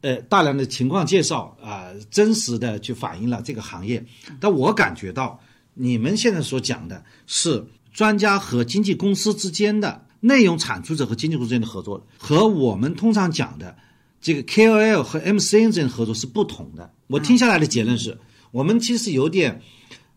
[0.00, 4.02] 呃大量的情况介绍啊，真实的去反映了这个行业。
[4.40, 5.38] 但我感觉到。
[5.80, 13.76] 你们现在所讲的是专家和经纪公司之间的内容产出者和经纪公司之间的合作，和我们通常讲的
[14.20, 16.92] 这个 KOL 和 MCN 之间的合作是不同的。
[17.06, 18.18] 我听下来的结论是，
[18.50, 19.62] 我们其实有点，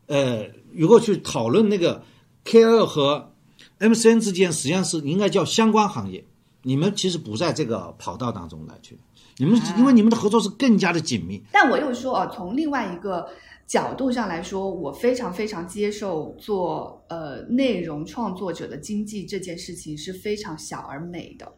[0.07, 2.03] 呃，如果去讨论那个
[2.43, 3.31] KOL 和
[3.79, 6.25] MCN 之间，实际上是应该叫相关行业。
[6.63, 8.97] 你们其实不在这个跑道当中来去，
[9.37, 11.43] 你们因为你们的合作是更加的紧密。
[11.51, 13.27] 但我又说啊，从另外一个。
[13.71, 21.53] 角度上来说，我非常非常接受做呃内容创作者的经济这件事情是非常小而美的。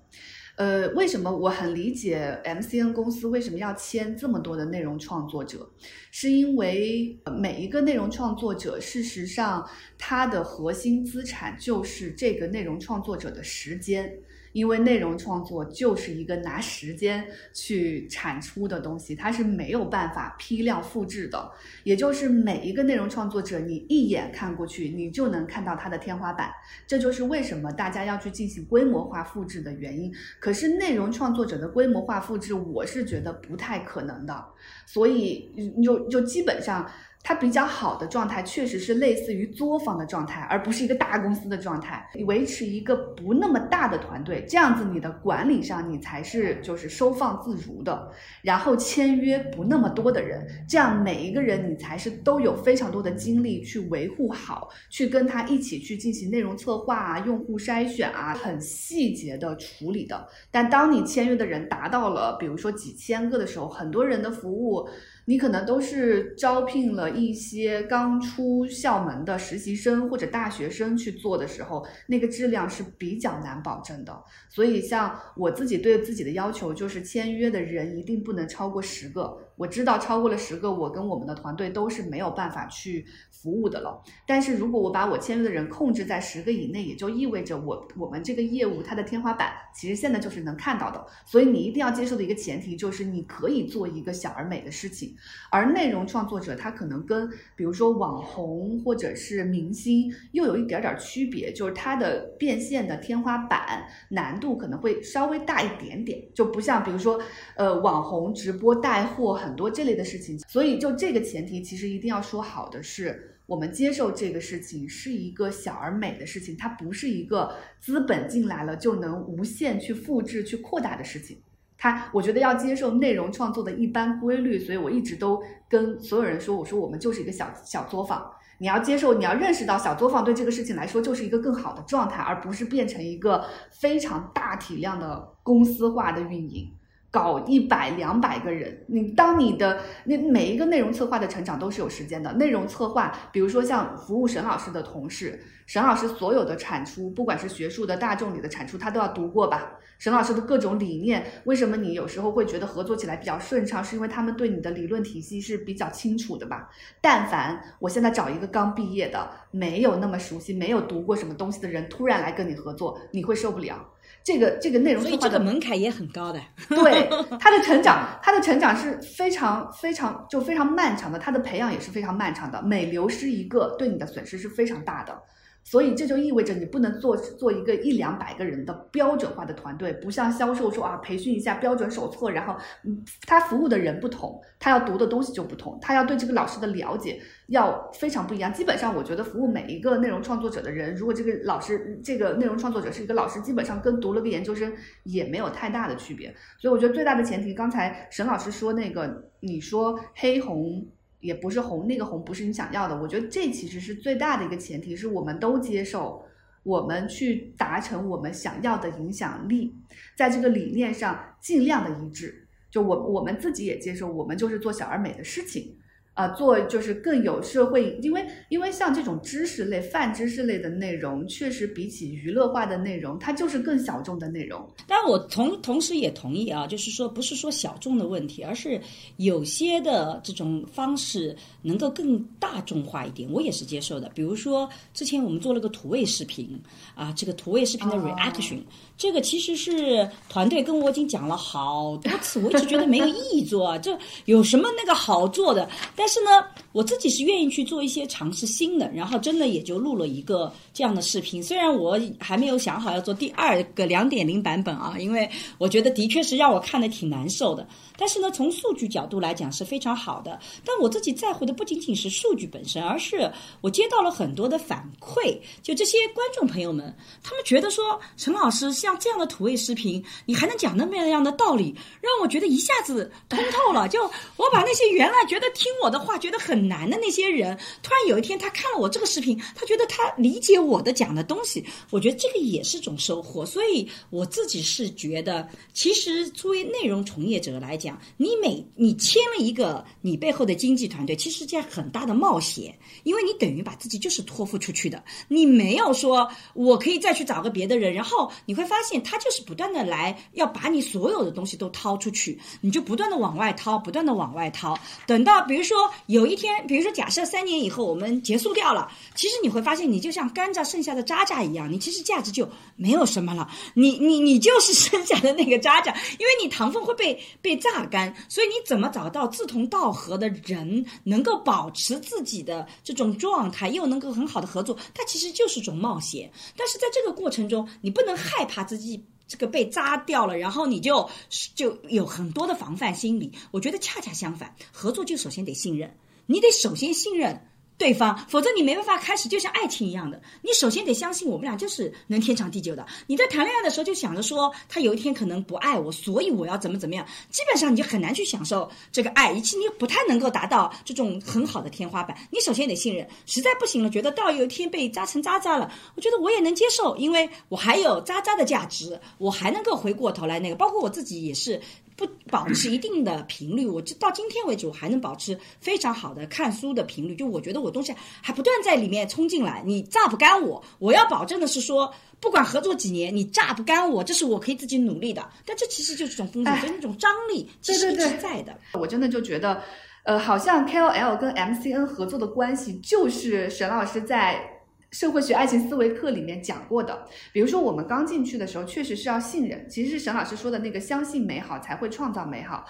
[0.58, 5.68] 呃，为什么我很理解 MCN 公司为什么要签这么多的内容创作者？
[6.12, 14.20] 是因为每一个内容创作者，事实上他的核心资产就是这个内容创作者的时间。
[14.54, 21.52] 因为内容创作就是一个拿时间去产出的东西，它是没有办法批量复制的。
[21.84, 26.50] 也就是每一个内容创作者，你一眼看过去，你就能看到它的天花板。
[26.88, 30.14] 这就是为什么大家要去进行规模化复制的原因。
[30.40, 34.46] 可是内容创作者的规模化复制，我是觉得不太可能的。
[34.86, 35.52] 所以
[35.84, 36.90] 就就基本上。
[37.24, 42.06] 它比较好的状态，确实是类似于作坊的状态，而不是一个大公司的状态。
[42.14, 48.12] 你维持一个不那么大的团队，这样子你的管理上你才是就是收放自如的。
[48.42, 60.28] 然后签约不那么多的人，这样每一个人你才是都有非常多的精力去维护好，去跟他一起去进行内容策划啊、用户筛选啊，很细节的处理的。
[60.52, 64.86] 但当你签约的人达到了，比如说几千个的时候，很多人的服务。
[65.26, 74.24] 你可能都是招聘了一些刚出校门的实习生或者大学生去做的时候，那个质量是比较难保证的。
[74.50, 79.38] 所以，像我自己对自己的要求就是签约的人一定不能超过十个。
[79.56, 84.02] 我知道超过了十个，我跟我们的团队都是没有办法去服务的了。
[84.26, 91.06] 但是如果我把我签约的人控制在十个以内，也就意味着我我们这个业务它的天花板其实现在就是能看到的。
[91.24, 95.16] 所以你一定要接受的一个前提就是你可以做一个小而美的事情。
[95.52, 107.22] 而内容创作者他可能跟比如说网红或者是明星又有一点点区别，就是他的变现的天花板难度可能会稍微大一点点，就不像比如说
[107.56, 109.43] 呃网红直播带货。
[109.44, 121.38] 很多这类的事情，所以就这个前提，其实一定要说好的是，我们接受这个事情是一个小而美的事情，它不是一个资本进来了就能无限去复制、去扩大的事情。
[121.78, 136.72] 它，我觉得要接受内容创作的一般规律，所以我一直都跟所有人说，我说我们就是一个小小作坊，你要接受，你要认识到小作坊对这个事情来说就是一个更好的状态，而不是变成一个非常大体量的公司化的运营。
[137.14, 142.34] 搞一百两百个人，你当你的那每一个内容策划的成长都是有时间的。
[142.34, 149.74] 内容策划，比如说像服务沈老师的同事，沈老师所有的产出，不管是学术的、大众里的产出，他都要读过吧？
[150.00, 153.84] 沈老师的各种理念，为什么你有时候会觉得合作起来比较顺畅？
[153.84, 156.68] 是因为他们对你的理论体系是比较清楚的吧？
[157.00, 163.93] 但凡我现在找一个刚毕业的、没有那么熟悉、没有读过什么东西的人，突然来跟你合作，你会受不了。
[164.24, 167.10] 这个这个内容策划的门槛也很高的，对
[167.40, 175.22] 他的成长，他的成长是非常非常就非常漫长的，他的培养也是非常漫长的，每流失一个，对你的损失是非常大的。
[175.64, 188.54] 所以这就意味着你不能做做一个一两百个人的标准化的团队，不像销售说啊，培训一下标准手册，然后嗯，他服务的人不同，他要读的东西就不同，他要对这个老师的了解要非常不一样。
[188.54, 194.72] 基本上，我觉得服务每一个内容创作者的人，如果这个老师这个内容创作者是一个老师，基本上跟读了个研究生
[195.04, 196.36] 也没有太大的区别。
[196.60, 200.86] 所以我觉得最大的前提，刚才沈老师说那个，你说黑红。
[201.24, 203.02] 也不是红，那个红不是你想要的。
[203.02, 206.24] 我觉得这其实是最大的一个前提，是我们都接受，
[206.64, 209.74] 我们去达成我们想要的影响力，
[210.16, 212.48] 在这个理念上尽量的一致。
[212.70, 215.78] 就我我们自己也接受，我们就是做小而美的事情。
[216.14, 224.64] 啊，做就是更有社会，因为因为像这种知识类、泛知识类的内容，确实比起娱乐化的内容，它就是更小众的内容。
[224.86, 228.80] 但我同同时也同意啊，就是说不是说小众的问题，而是
[229.18, 234.12] 有些的这种方式能够更大众化一点，我也是接受的。
[234.14, 236.62] 比如说之前我们做了个土味视频
[236.94, 238.60] 啊，这个土味视频的 reaction，
[238.96, 245.68] 这个其实是团队跟我已经讲了好多次，我一直觉得没有意义做，这有什么那个好做的？
[245.96, 251.42] 但但是呢，我自己是愿意去做一些尝试新的，然后真的也就录了一个这样的视频。
[251.42, 257.66] 虽然我还没有想好要做第二个两点零版本啊，因为我觉得的确是让我看的挺难受的。
[257.98, 260.38] 但是呢，从数据角度来讲是非常好的。
[260.66, 263.32] 但我自己在乎的不仅仅是数据本身，而是
[263.62, 266.94] 我接到了很多的反馈，就这些观众朋友们，
[267.24, 273.88] 他们觉得说陈老师像这样的土味视频，你还能讲那么样的道理，让我觉得一下子通透了。
[273.88, 274.04] 就
[274.36, 283.46] 我把那些原来觉得听我的话觉得很难的那些人，突然有一天他看了我这个视频，他觉得他理解我的讲的东西，我觉得这个也是种收获。
[283.46, 317.84] 所以我自己是觉得，其实作为内容从业者来讲，你每你签了一个你背后的经纪团队，其实件很大的冒险，因为你等于把自己就是托付出去的，你没有说我可以再去找个别的人，然后你会发现他就是不断的来要把你所有的东西都掏出去，你就不断的往外掏，不断的往外掏，等到比如说有一天，比如说假设三年以后我们结束掉了，其实你会发现你就像甘蔗剩下的渣渣一样，你其实价值就没有什么了，你你你就是剩下的那个渣渣，因为你糖分会被被榨。
[317.92, 324.78] 干，所以你怎么找到志同道合的人，能够保持自己的这种状态，又能够很好的合作？
[324.94, 326.32] 它其实就是种冒险。
[326.56, 329.04] 但是在这个过程中，你不能害怕自己
[329.34, 331.10] 这个被扎掉了，然后你就
[331.56, 333.32] 就有很多的防范心理。
[333.50, 335.92] 我觉得恰恰相反，合作就首先得信任，
[336.28, 337.42] 你得首先信任。
[337.78, 342.86] 对方，否则你没办法开始，就像爱情一样的，你首先得相信我们俩就是能天长地久的。
[343.08, 352.16] 你在谈恋爱的时候就想着说他有一天可能不爱我，所以我要怎么怎么样，基本上你就很难去享受这个爱，以及你不太能够达到这种很好的天花板。
[352.32, 361.60] 你首先得信任，实在不行了，觉得到有一天被扎成渣渣了，我觉得我也能接受，因为我还有渣渣的价值，我还能够回过头来那个，包括我自己也是。
[361.96, 367.16] 不保持一定的频率，我就到今天为止，我还能保持非常好的看书的频率。
[367.16, 370.64] 就我觉得我东西还不断在里面冲进来，你榨不干我。
[370.80, 375.28] 我要保证的是说，不管合作几年，你榨不干我，这是我可以自己努力的。
[375.46, 378.58] 但这其实就是一种风险，就是那种张力，其实一直在的。
[378.74, 379.62] 我真的就觉得，
[380.04, 384.53] 呃，好像 KOL 跟 MCN 合作的关系，就是沈老师在。
[384.94, 392.64] 社会学爱情思维课里面讲过的，比如说我们刚进去的时候，确实是要信任，其实是沈老师说的那个相信美好才会创造美好。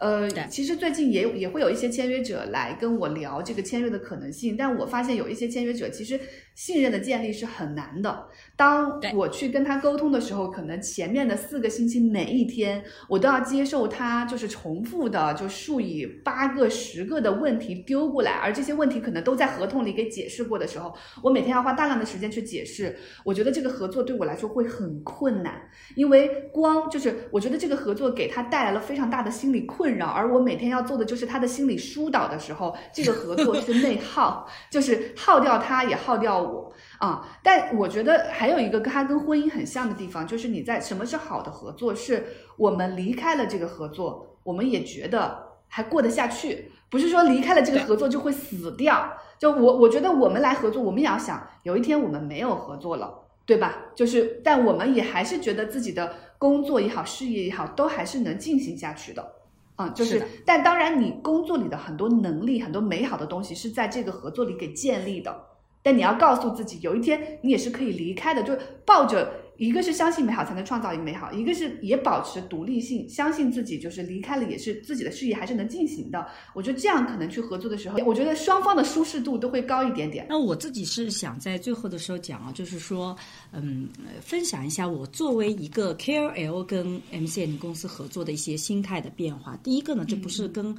[0.00, 6.18] 呃，其实最近也也会有一些签约者来跟我聊这个签约的可能性，但我发现有一些签约者其实
[6.54, 8.26] 信任的建立是很难的。
[8.56, 22.96] 当我去跟他沟通的时候，可能前面的四个星期每一天我都要接受他就是重复的就数以八个十个的问题丢过来，而这些问题可能都在合同里给解释过的时候，我每天要花大量的时间去解释。
[23.22, 25.60] 我觉得这个合作对我来说会很困难，
[25.94, 29.89] 因为光就是我觉得这个合作给他带来了非常大的心理困。
[29.90, 37.28] 困扰，而我每天要做的就是他的心理疏导的时候，这个合作是内耗， 就是耗掉他，也耗掉我啊。
[37.42, 41.92] 但我觉得还有一个跟他跟婚姻很像的地方，就是你在什么是好的合作？
[41.92, 42.24] 是
[42.56, 49.12] 我们离开了这个合作，我们也觉得还过得下去，不是说离开了这个合作就会死掉。
[49.38, 53.86] 就我我觉得我们来合作，我们也要想有一天我们没有合作了，对吧？
[53.94, 59.39] 就是，但我们也还是觉得自己的工作也好，事业也好，都还是能进行下去的。
[59.80, 65.46] 嗯，就是，但当然，你工作里的很多能力、很多美好的东西是在这个合作里给建立的。
[65.82, 69.32] 但你要告诉自己，有一天你也是可以离开的，就抱着。
[69.60, 76.26] 一个是相信美好才能创造一个美好，一个是也保持独立性，相信自己就是离开了也是自己的事业还是能进行的。
[76.54, 80.24] 我觉得这样可能去合作的时候，我觉得双方的舒适度都会高一点点。
[80.30, 83.14] 那我自己是想在最后的时候讲啊，就是说，
[83.52, 83.86] 嗯，
[84.22, 89.58] 分享一下我作为一个 KOL 跟 MCN 公司合作的一些心态的变化。
[89.62, 90.74] 第一个呢，这不是跟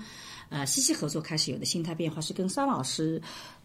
[0.50, 3.22] 呃西西合作开始有的心态变化，是跟桑老师。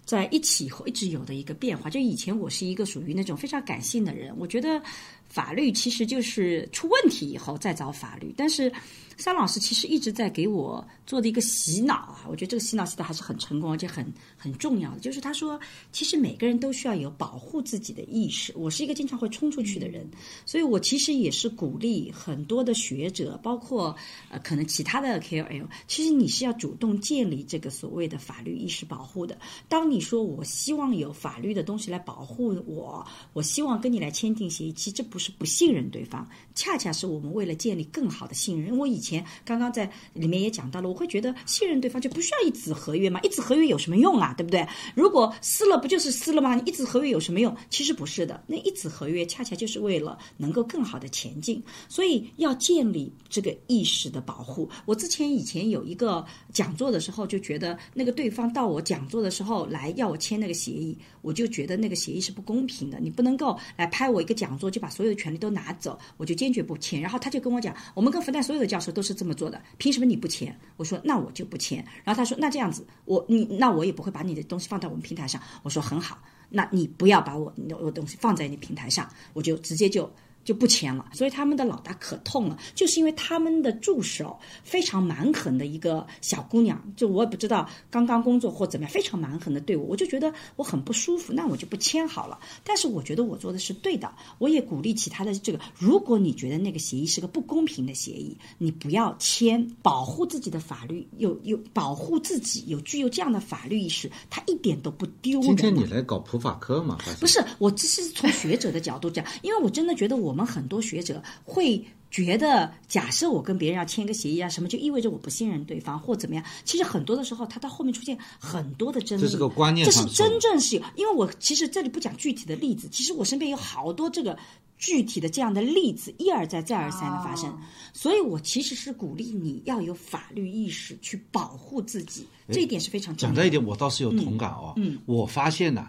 [0.07, 4.81] 在一起以后一直有的一个变化，就以前我是一个属于那种非常感性的人，我觉得
[5.29, 8.73] 法律其实就是出问题以后再找法律，但是。
[9.17, 14.07] 桑老师其实一直在给我做的一个洗脑啊，我觉得这个洗脑洗的还是很成功，而且很
[14.37, 15.01] 很重要的。
[15.01, 15.59] 就是他说，
[15.91, 18.53] 其实每个人都需要有保护自己的意识。
[18.57, 20.07] 我是一个经常会冲出去的人，
[20.45, 23.97] 所以我其实也是鼓励很多的学者，包括
[24.29, 29.39] 呃可能其他的 KOL，其实你是要主动建立这个所谓的法律意识保护的。
[29.69, 38.77] 当你说我希望有法律的东西来保护我，我希望跟你来签订协议，其实这不是不信任对方，恰恰是我们为了建立更好的信任。
[38.77, 43.21] 我以前前刚刚在里面也讲到了，我会觉得信任对方就不需要一纸合约嘛？
[43.21, 44.35] 一纸合约有什么用啊？
[44.37, 44.67] 对不对？
[44.95, 46.55] 如果撕了不就是撕了吗？
[46.55, 47.55] 你一纸合约有什么用？
[47.71, 54.69] 其实不是的，那一纸合约恰恰就是为了能够更好的前进，所以要建立这个意识的保护。
[54.85, 60.97] 我之前以前有一个讲座的时候，就觉得那个对方到我讲座的时候来要我签那个协议，
[61.27, 62.99] 我就觉得那个协议是不公平的。
[62.99, 66.99] 你不能够来拍我一个讲座就把所有的权利都拿走，我就坚决不签。
[66.99, 68.87] 然后他就跟我讲，我们跟复旦所有的教授。
[68.97, 70.57] 都是这么做的，凭什么你不签？
[70.77, 71.85] 我说那我就不签。
[72.05, 75.43] 然后他说那这样子，我你那我也不会把你的东西放到我们平台上。
[75.63, 80.11] 我说很好，那你不要把我我东西放在你平台上，我就直接就。
[80.47, 92.39] 就不签了，所以他们的老大可痛了，就是因为他们的助手非常蛮横的一个小姑娘，就我也不知道刚刚工作或怎么样，非常蛮横的对我，我就觉得我很不舒服，那我就不签好了。
[92.63, 94.09] 但是我觉得我做的是对的，
[94.39, 105.43] 我也鼓励其他的这个，如果你觉得那个协议是个不公平的协议，你不要签，保护自己的法律，有有保护自己，有具有这样的法律意识，他一点都不丢。
[105.43, 106.97] 今天你来搞普法课嘛？
[107.19, 110.36] 不是，我只是从学者的角度讲，因为我真的觉得我。
[110.37, 116.45] 我们很多学者会觉得，假设我跟别人要签一个协议啊，什么就意味着我不信任对方或怎么样？
[116.63, 119.23] 其实很多的时候，他到后面出现很多的争议。
[119.23, 124.39] 这是个观念这是真正是有，因为我其实这里不讲具体的例子，其实我身边有好多这个
[124.77, 127.59] 具体的这样的例子，一而再再而三的发生。
[127.95, 133.35] 所以我其实是鼓励你要有法律意识去保护自己，这一点是非常重要。
[133.35, 134.75] 讲这一点，我倒是有同感哦。
[134.77, 135.89] 嗯，我发现呢，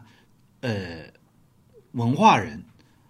[0.61, 1.03] 呃，
[1.91, 2.63] 文化人。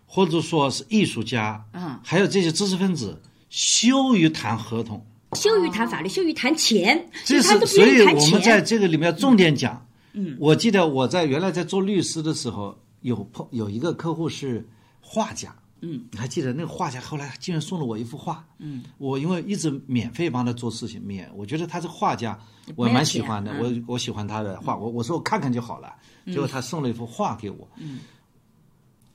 [0.10, 9.86] 或者说是艺术家，嗯，还有这些知识分子，羞于谈合同，羞于谈法律，羞于谈钱，这是所以我们在这个里面重点讲。
[10.14, 14.68] 嗯，我记得我在原来在做律师的时候，有碰有一个客户是
[15.02, 22.40] 画家，嗯，你还记得那个画家后来竟然送了我一幅画，嗯，我因为一直免费帮他做事情，免，我觉得他是画家
[22.76, 25.94] 我蛮喜欢的，我我喜欢他的画，我我说我看看就好了，
[26.26, 28.00] 结果他送了一幅画给我，嗯。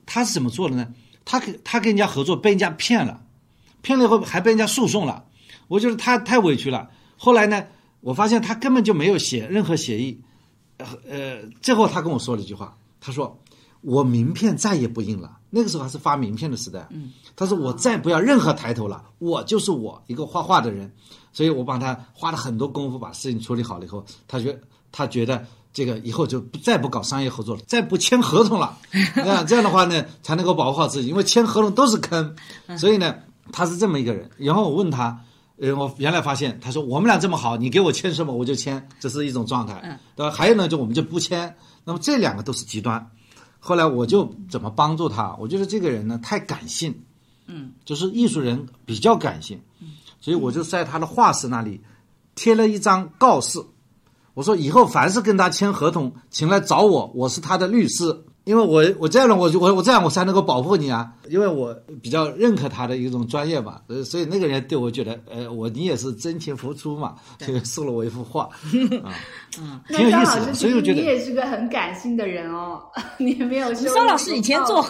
[0.05, 0.93] 他是怎么做的呢？
[1.25, 3.21] 他跟他跟人家合作，被人家骗了，
[3.81, 5.25] 骗了以后还被人家诉讼了，
[5.67, 6.89] 我觉得他太委屈了。
[7.17, 7.65] 后来呢，
[8.01, 10.19] 我发现他根本就没有写任何协议，
[10.77, 13.39] 呃呃，最后他跟我说了一句话，他说
[13.81, 15.37] 我名片再也不印了。
[15.49, 20.91] 那个时候还是发名片的时代，嗯，他说我再不要任何抬头了，我就是我一个画画的人，
[21.31, 24.59] 所以我帮他花了很多功夫把事情处理好了以后，他觉
[24.91, 28.77] 他觉得这个以后就不再不搞商业合作了，再不签合同了，
[29.15, 32.35] 那这样的话呢才能够保护好自己，因为签合同都是坑，
[32.77, 33.15] 所以呢
[33.51, 34.29] 他是这么一个人。
[34.37, 35.19] 然后我问他，
[35.57, 40.31] 呃，我原来发现他说我们俩这么好，你给我签什么我就签，这是一种状态，对吧？
[40.31, 43.09] 还有呢就我们就不签，那么这两个都是极端。
[43.59, 45.35] 后来我就怎么帮助他？
[45.39, 46.93] 我觉得这个人呢太感性，
[47.47, 49.59] 嗯，就是艺术人比较感性，
[50.21, 51.81] 所以我就在他的画室那里
[52.35, 53.63] 贴了一张告示，
[54.33, 58.25] 我说以后凡是跟他签合同，请来找我，我是他的律师。
[58.45, 68.43] 因为我我这样呢，我我我这样我才能够保护你啊，因为我比较认可他的一种专业嘛，呃，所以那个人对我觉得，呃，我你也是真情付出嘛，就送了我一幅画，
[69.01, 69.15] 啊，
[69.61, 72.81] 嗯，挺有意思的，所以我觉得你也是个很感性的人哦，
[73.17, 74.89] 你没有修桑老师以前做过。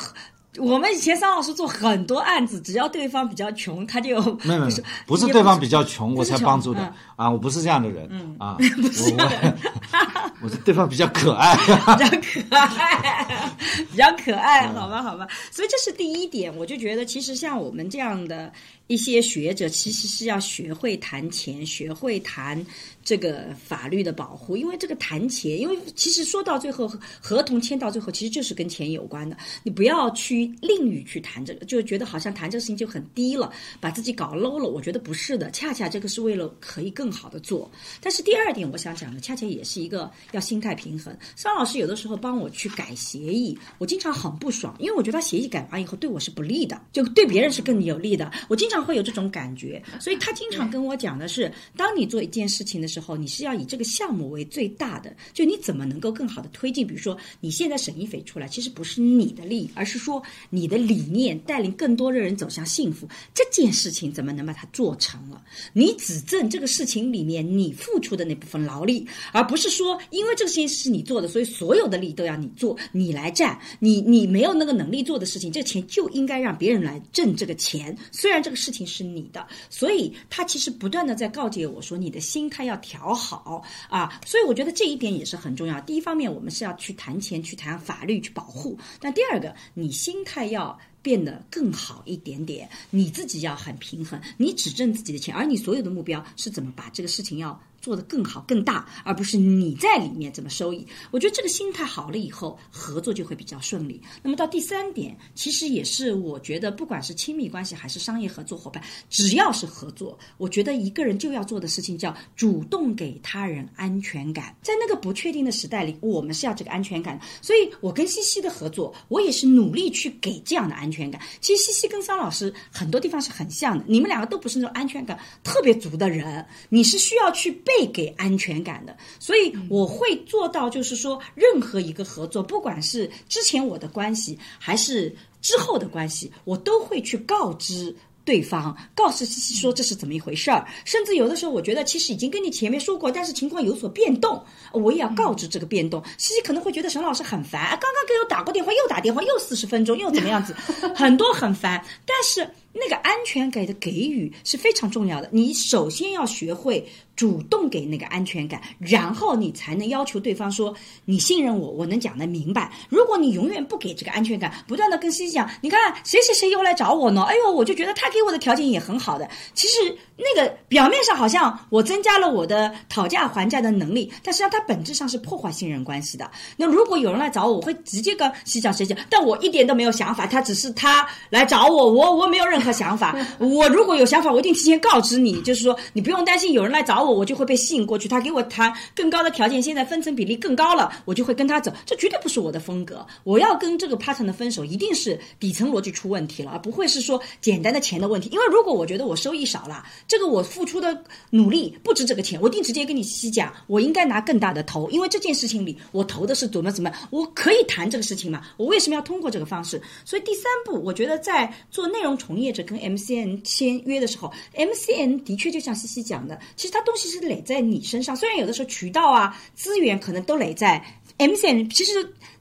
[0.60, 6.80] 我们以前桑老师做很多案子，只要对方比较穷，他就没有没有，不是对方比较穷我才帮助的。
[6.82, 6.94] 嗯。
[7.16, 9.58] 啊，我不是这样的人，啊， 不是这样的。
[10.42, 13.56] 我是对方比较可爱，比较可爱，
[13.92, 15.28] 比较可爱，好吧，好吧。
[15.52, 18.52] 所以这是第一点，我就觉得其实像我们这样的
[18.88, 22.64] 一些学者，其实是要学会谈钱，学会谈
[23.04, 26.92] 这个法律的保护，因为这个谈钱，因为其实说到最后，
[27.22, 29.38] 合同签到最后，其实就是跟钱有关的。
[29.64, 34.70] 你不要去吝于去谈这个，就觉得好像谈这个事情就很低了，把自己搞 low 了。
[34.70, 37.72] 我觉得不是的，恰恰这个是为了可以更好的做。
[38.02, 41.16] 但是第二点，我想讲的，恰恰也是一个要心态平衡。
[41.36, 48.32] 桑老师有的时候帮我去改协议，我经常很不爽，因为我觉得他协议改完以后对我是不利的，就对别人是更有利的。
[48.50, 56.88] 我经常会有这种感觉， 所以他经常跟我讲的是，当你做一件事情的时候，你是要以这个项目为最大的，就你怎么能够更好的推进。
[56.88, 65.42] 比如说，你现在省一匪出来，其实不是你的利益，而是说你的理念带领更多的人走向幸福，这件事情怎么能把它做成了？
[65.74, 73.60] 你只挣这个事情里面你付出的那部分劳力，而不是说因为这个事情是你做的，所以所有的利都要你做，你来占。
[73.80, 77.96] 你你没有那个能力做的事情，这钱就应该让别人来挣这个钱。
[78.12, 84.22] 虽然这个事情是你的，所以他其实不断的在告诫我说，你的心态要调好啊。
[84.26, 85.82] 所以我觉得这一点也是很重要。
[85.82, 90.80] 第一方面，我们是要去谈钱，去谈法律，去保护；但第二个，你心态要。
[91.04, 100.88] 变得更好一点点，你自己要很平衡，你只挣自己的钱，而你所有的目标是怎么把这个事情要做得更好、更大，而不是你在里面怎么收益。
[101.12, 104.02] 我觉得这个心态好了以后，合作就会比较顺利。
[104.22, 114.56] 那么到第三点，其实也是我觉得，不管是亲密关系还是商业合作伙伴，只要是合作，我觉得一个人就要做的事情叫主动给他人安全感。
[114.62, 117.20] 在那个不确定的时代里，我们是要这个安全感。
[117.42, 121.22] 所以我跟西西的合作，我也是努力去给这样的安全感。
[121.42, 128.96] 其实西西跟桑老师很多地方是很像的，你们两个都不是那种安全感特别足的人，你是需要去被给安全感的。
[129.20, 137.96] 所以我会做到，就是说，任何一个合作，不管是之前我的关系，还是之后的关系，我都会去告知。
[138.26, 144.42] 对方告诉西西说这是怎么一回事儿，甚至有的时候我觉得其实已经跟你前面说过，但是情况有所变动，
[144.72, 146.02] 我也要告知这个变动。
[146.18, 150.54] 西西可能会觉得沈老师很烦，啊刚刚给我打过电话，又打电话，又四十分钟，又怎么样子，
[150.96, 151.84] 很多很烦。
[152.06, 156.84] 但是那个安全感的给予是非常重要的，你首先要学会
[157.16, 160.76] 主动给那个安全感，然后你才能要求对方说
[161.06, 162.72] 你信任我，我能讲得明白。
[162.90, 167.22] 如果你永远不给这个安全感，不断的跟西西讲，你看谁谁谁又来找我呢？
[167.24, 169.30] 哎呦，我就觉得他给我的条件也很好的。
[169.54, 176.30] 其实那个表面上好像我增加了我的讨价还价的能力，但实际上它本质上是破坏信任关系的。
[176.56, 183.16] 那如果有人来找我，我会直接跟谁讲谁讲，但我一点都没有想法，他只是他来找我，我我没有任何想法。
[183.40, 188.08] 我如果有想法，我一定提前告知你，就是说你不用担心有人来找我，我就会被吸引过去。
[188.08, 191.74] 他给我谈更高的条件，现在分成比例更高了，我就会跟他走。
[191.86, 193.06] 这绝对不是我的风格。
[193.24, 198.30] 我要跟这个 partner 的分手，一定是底层逻辑出问题了，而不会是说简单的钱的问题。
[198.32, 204.90] 因为如果我觉得我收益少了，这个我付出的努力不值这个钱，我一定直接跟你细讲，我应该拿更大的头。
[204.90, 208.42] 因为这件事情里，我投的是怎么怎么，我可以谈这个事情嘛？
[208.58, 209.82] 我为什么要通过这个方式？
[210.06, 220.84] 所以第三步，我觉得在做内容从业者跟 MCN 签约的时候，MCN 的确就像西西讲的，其实它东西是垒在你身上，虽然有的时候渠道啊、资源可能都垒在
[221.18, 221.92] MCN 其实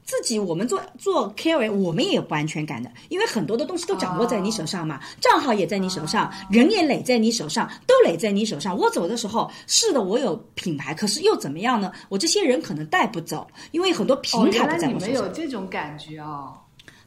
[0.03, 8.77] 自己我们做做 carry，我们也有不安全感的，因为很多的东西都掌握在你手上嘛，账号也在你手上，人也垒在你手上，都垒在你手上。
[8.77, 11.91] 我走的时候，是的，我有品牌，可是又怎么样呢？
[12.09, 15.09] 我这些人可能带不走，因为很多平哦，台不在我手上。
[15.09, 16.53] 们有这种感觉哦。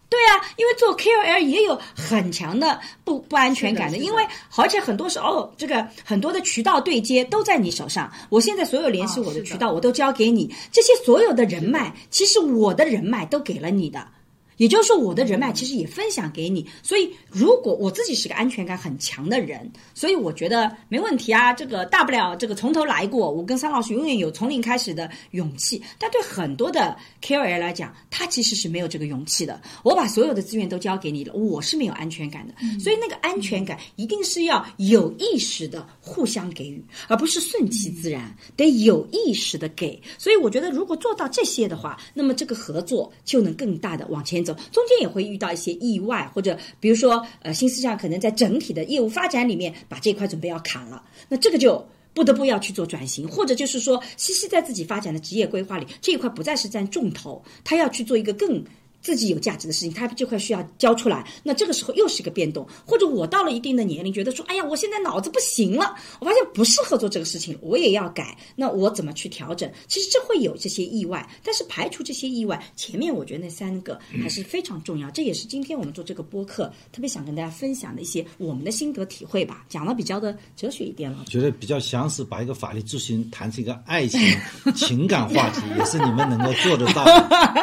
[0.09, 4.24] 对啊，因为做 KOL 也有很强的不不安全感的，因为
[4.57, 8.11] 而且很多时候这个很多的渠道对接都在你手上。
[8.28, 14.07] 我现在所有联系我的渠道我都交给你，这些所有的人脉，其实我的人脉都给了你的。
[14.57, 21.53] 也就是说，我的人脉其实也分享给你，所以如果我自己是个安全感很强的人，所以我觉得没问题啊。
[21.53, 25.83] 这个大不了这个从头来过，我跟桑老师永远有从零开始的勇气。
[25.99, 29.61] 但对很多的 KOL 来讲，他其实是没有这个勇气的。
[29.83, 32.55] 我把所有的资源都交给你了，我是没有安全感的。
[32.78, 40.01] 所以那个安全感一定是要有意识的互相给予，而不是顺其自然，得有意识的给。
[40.19, 51.86] 所以我觉得，如果做到这些的话，那么这个合作就能更大的往前中间也会遇到一些意外，或者比如说，呃，新思想可能在整体的业务发展里面把这块准备要砍了，那这个就。
[52.16, 58.64] 不得不要去做转型，或者就是说，西西在自己发展的职业规划里，这一块不再是占重头，他要去做一个更
[59.07, 61.24] 自己有价值的事情，他这块需要交出来。
[61.45, 68.37] 那这个时候又是一个变动，或者我到了一定的年龄，觉得说，哎呀，我现在脑子不行了，我发现不适合做这个事情，我也要改。
[68.57, 69.70] 那我怎么去调整？
[69.87, 75.09] 其实这会有这些意外，但是排除这些意外，前面我觉得那三个还是非常重要。
[75.12, 81.24] 这也是今天我们做这个播客特别想跟大家分享的一些我们的心得体会吧，讲的比较的哲学一点了。
[81.28, 84.20] 觉得比较详实，把一个法律咨询谈成一个爱情
[84.74, 87.55] 情感话题， 也是你们能够做得到的。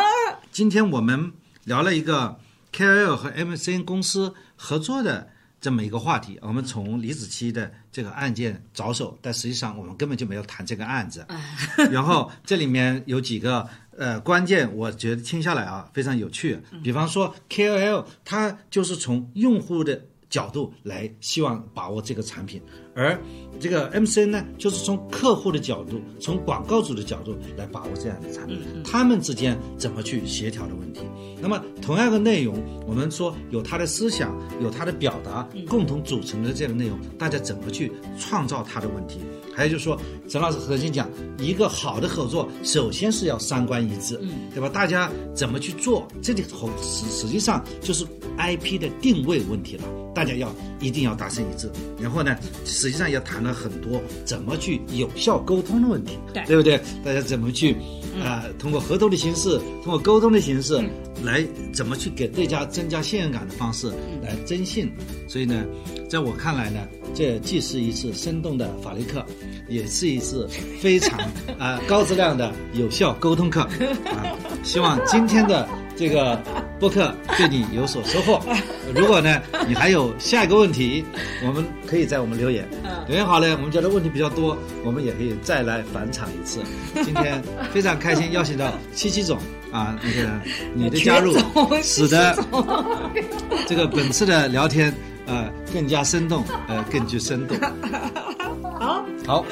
[0.54, 2.38] 今天我们聊了一个
[2.72, 5.28] KOL 和 MCN 公司合作的
[5.60, 11.26] 这么一个话题，我们从李子柒的这个案件着手，但实际上我们根本就没有谈这个案子。
[11.90, 13.68] 然后这里面有几个
[13.98, 16.60] 呃关键，我觉得听下来啊非常有趣。
[16.84, 22.60] 比方说 KOL，它就是从用户的角度来希望把握这个产品，
[22.96, 23.16] 而
[23.60, 31.02] 这个 MCN 呢，就是从客户的角度，从广告主的角度来把握这样的产品，他们之间怎么去协调的问题。
[31.40, 32.56] 那么同样的内容，
[32.88, 39.20] 我们说有他的思想，有他的表达，共同组成的这样的内容，大家怎么去创造他的问题？
[39.56, 44.70] 还有就是说，陈老师核心讲，一个好的合作，首先是要三观一致，嗯对吧？
[44.70, 46.08] 大家怎么去做？
[46.22, 48.06] 这里头实实际上就是
[48.38, 51.70] IP 的定位问题了，大家要一定要达成一致。
[52.00, 52.36] 然后呢，
[52.66, 56.80] 实际上也谈了很多怎么去有效沟通的问题，对对不对？
[57.04, 57.76] 大家怎么去
[58.24, 60.80] 啊、通过合同的形式，通过沟通的形式，
[61.24, 61.44] 来
[61.74, 64.92] 怎么去给对家增加信任感的方式来征信。
[65.28, 65.66] 所以呢，
[66.08, 69.26] 在我看来呢，这既是一次生动的法律课，
[69.68, 70.48] 也是一次
[70.82, 71.20] 非常
[71.58, 73.62] 啊、 高质量的有效沟通课
[74.06, 74.26] 啊。
[74.64, 76.42] 希望今天的这个
[76.80, 78.42] 播客对你有所收获。
[78.94, 81.04] 如果呢，你还有下一个问题，
[81.46, 82.68] 我们可以在我们留言。
[83.08, 86.62] 留言好了，我们觉得问题比较多，我们也可以再来返场一次。
[87.04, 87.42] 今天
[87.74, 89.38] 非常开心，邀请到七七总
[89.72, 90.30] 啊，那个
[90.74, 91.36] 你的加入，
[91.82, 92.38] 使得
[93.68, 94.94] 这个本次的聊天
[95.26, 97.58] 呃更加生动，呃更具生动。
[98.80, 99.46] 好，好，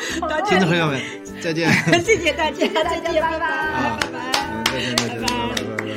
[0.45, 0.99] 听众朋友们，
[1.41, 1.71] 再见。
[2.03, 4.19] 谢谢大家，再见，拜拜，啊拜拜。
[4.51, 5.91] 嗯再见，再见，拜拜，拜拜。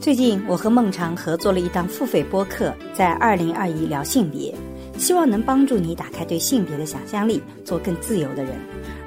[0.00, 4.54] 最近我和孟尝合作了一档付费播客，在二零二一聊性别，
[4.96, 8.54] 希望能帮助你打开对性别的想象力，做更自由的人。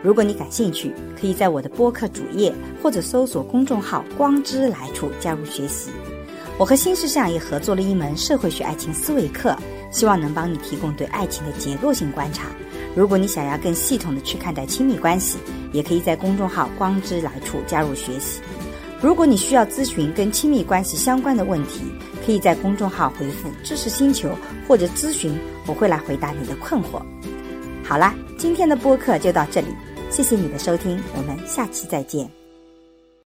[0.04, 5.90] 如果你感兴趣，可以在我的播客主页或者搜索公众号“光之来处”加入学习。
[6.58, 9.58] 我和新世相也合作了一门社会学爱情思维课，
[9.92, 12.48] 希望能帮你提供对爱情的结构性观察。
[12.96, 15.38] 如果你想要更系统的去看待亲密关系，
[15.72, 18.40] 也可以在公众号“光之来处”加入学习。
[19.02, 21.82] 如果你需要咨询跟亲密关系相关的问题，
[22.24, 24.30] 可以在公众号回复“知识星球”
[24.68, 25.36] 或者咨询，
[25.66, 27.02] 我会来回答你的困惑。
[27.84, 29.68] 好啦，今天的播客就到这里，
[30.12, 32.43] 谢谢你的收听，我们下期再见。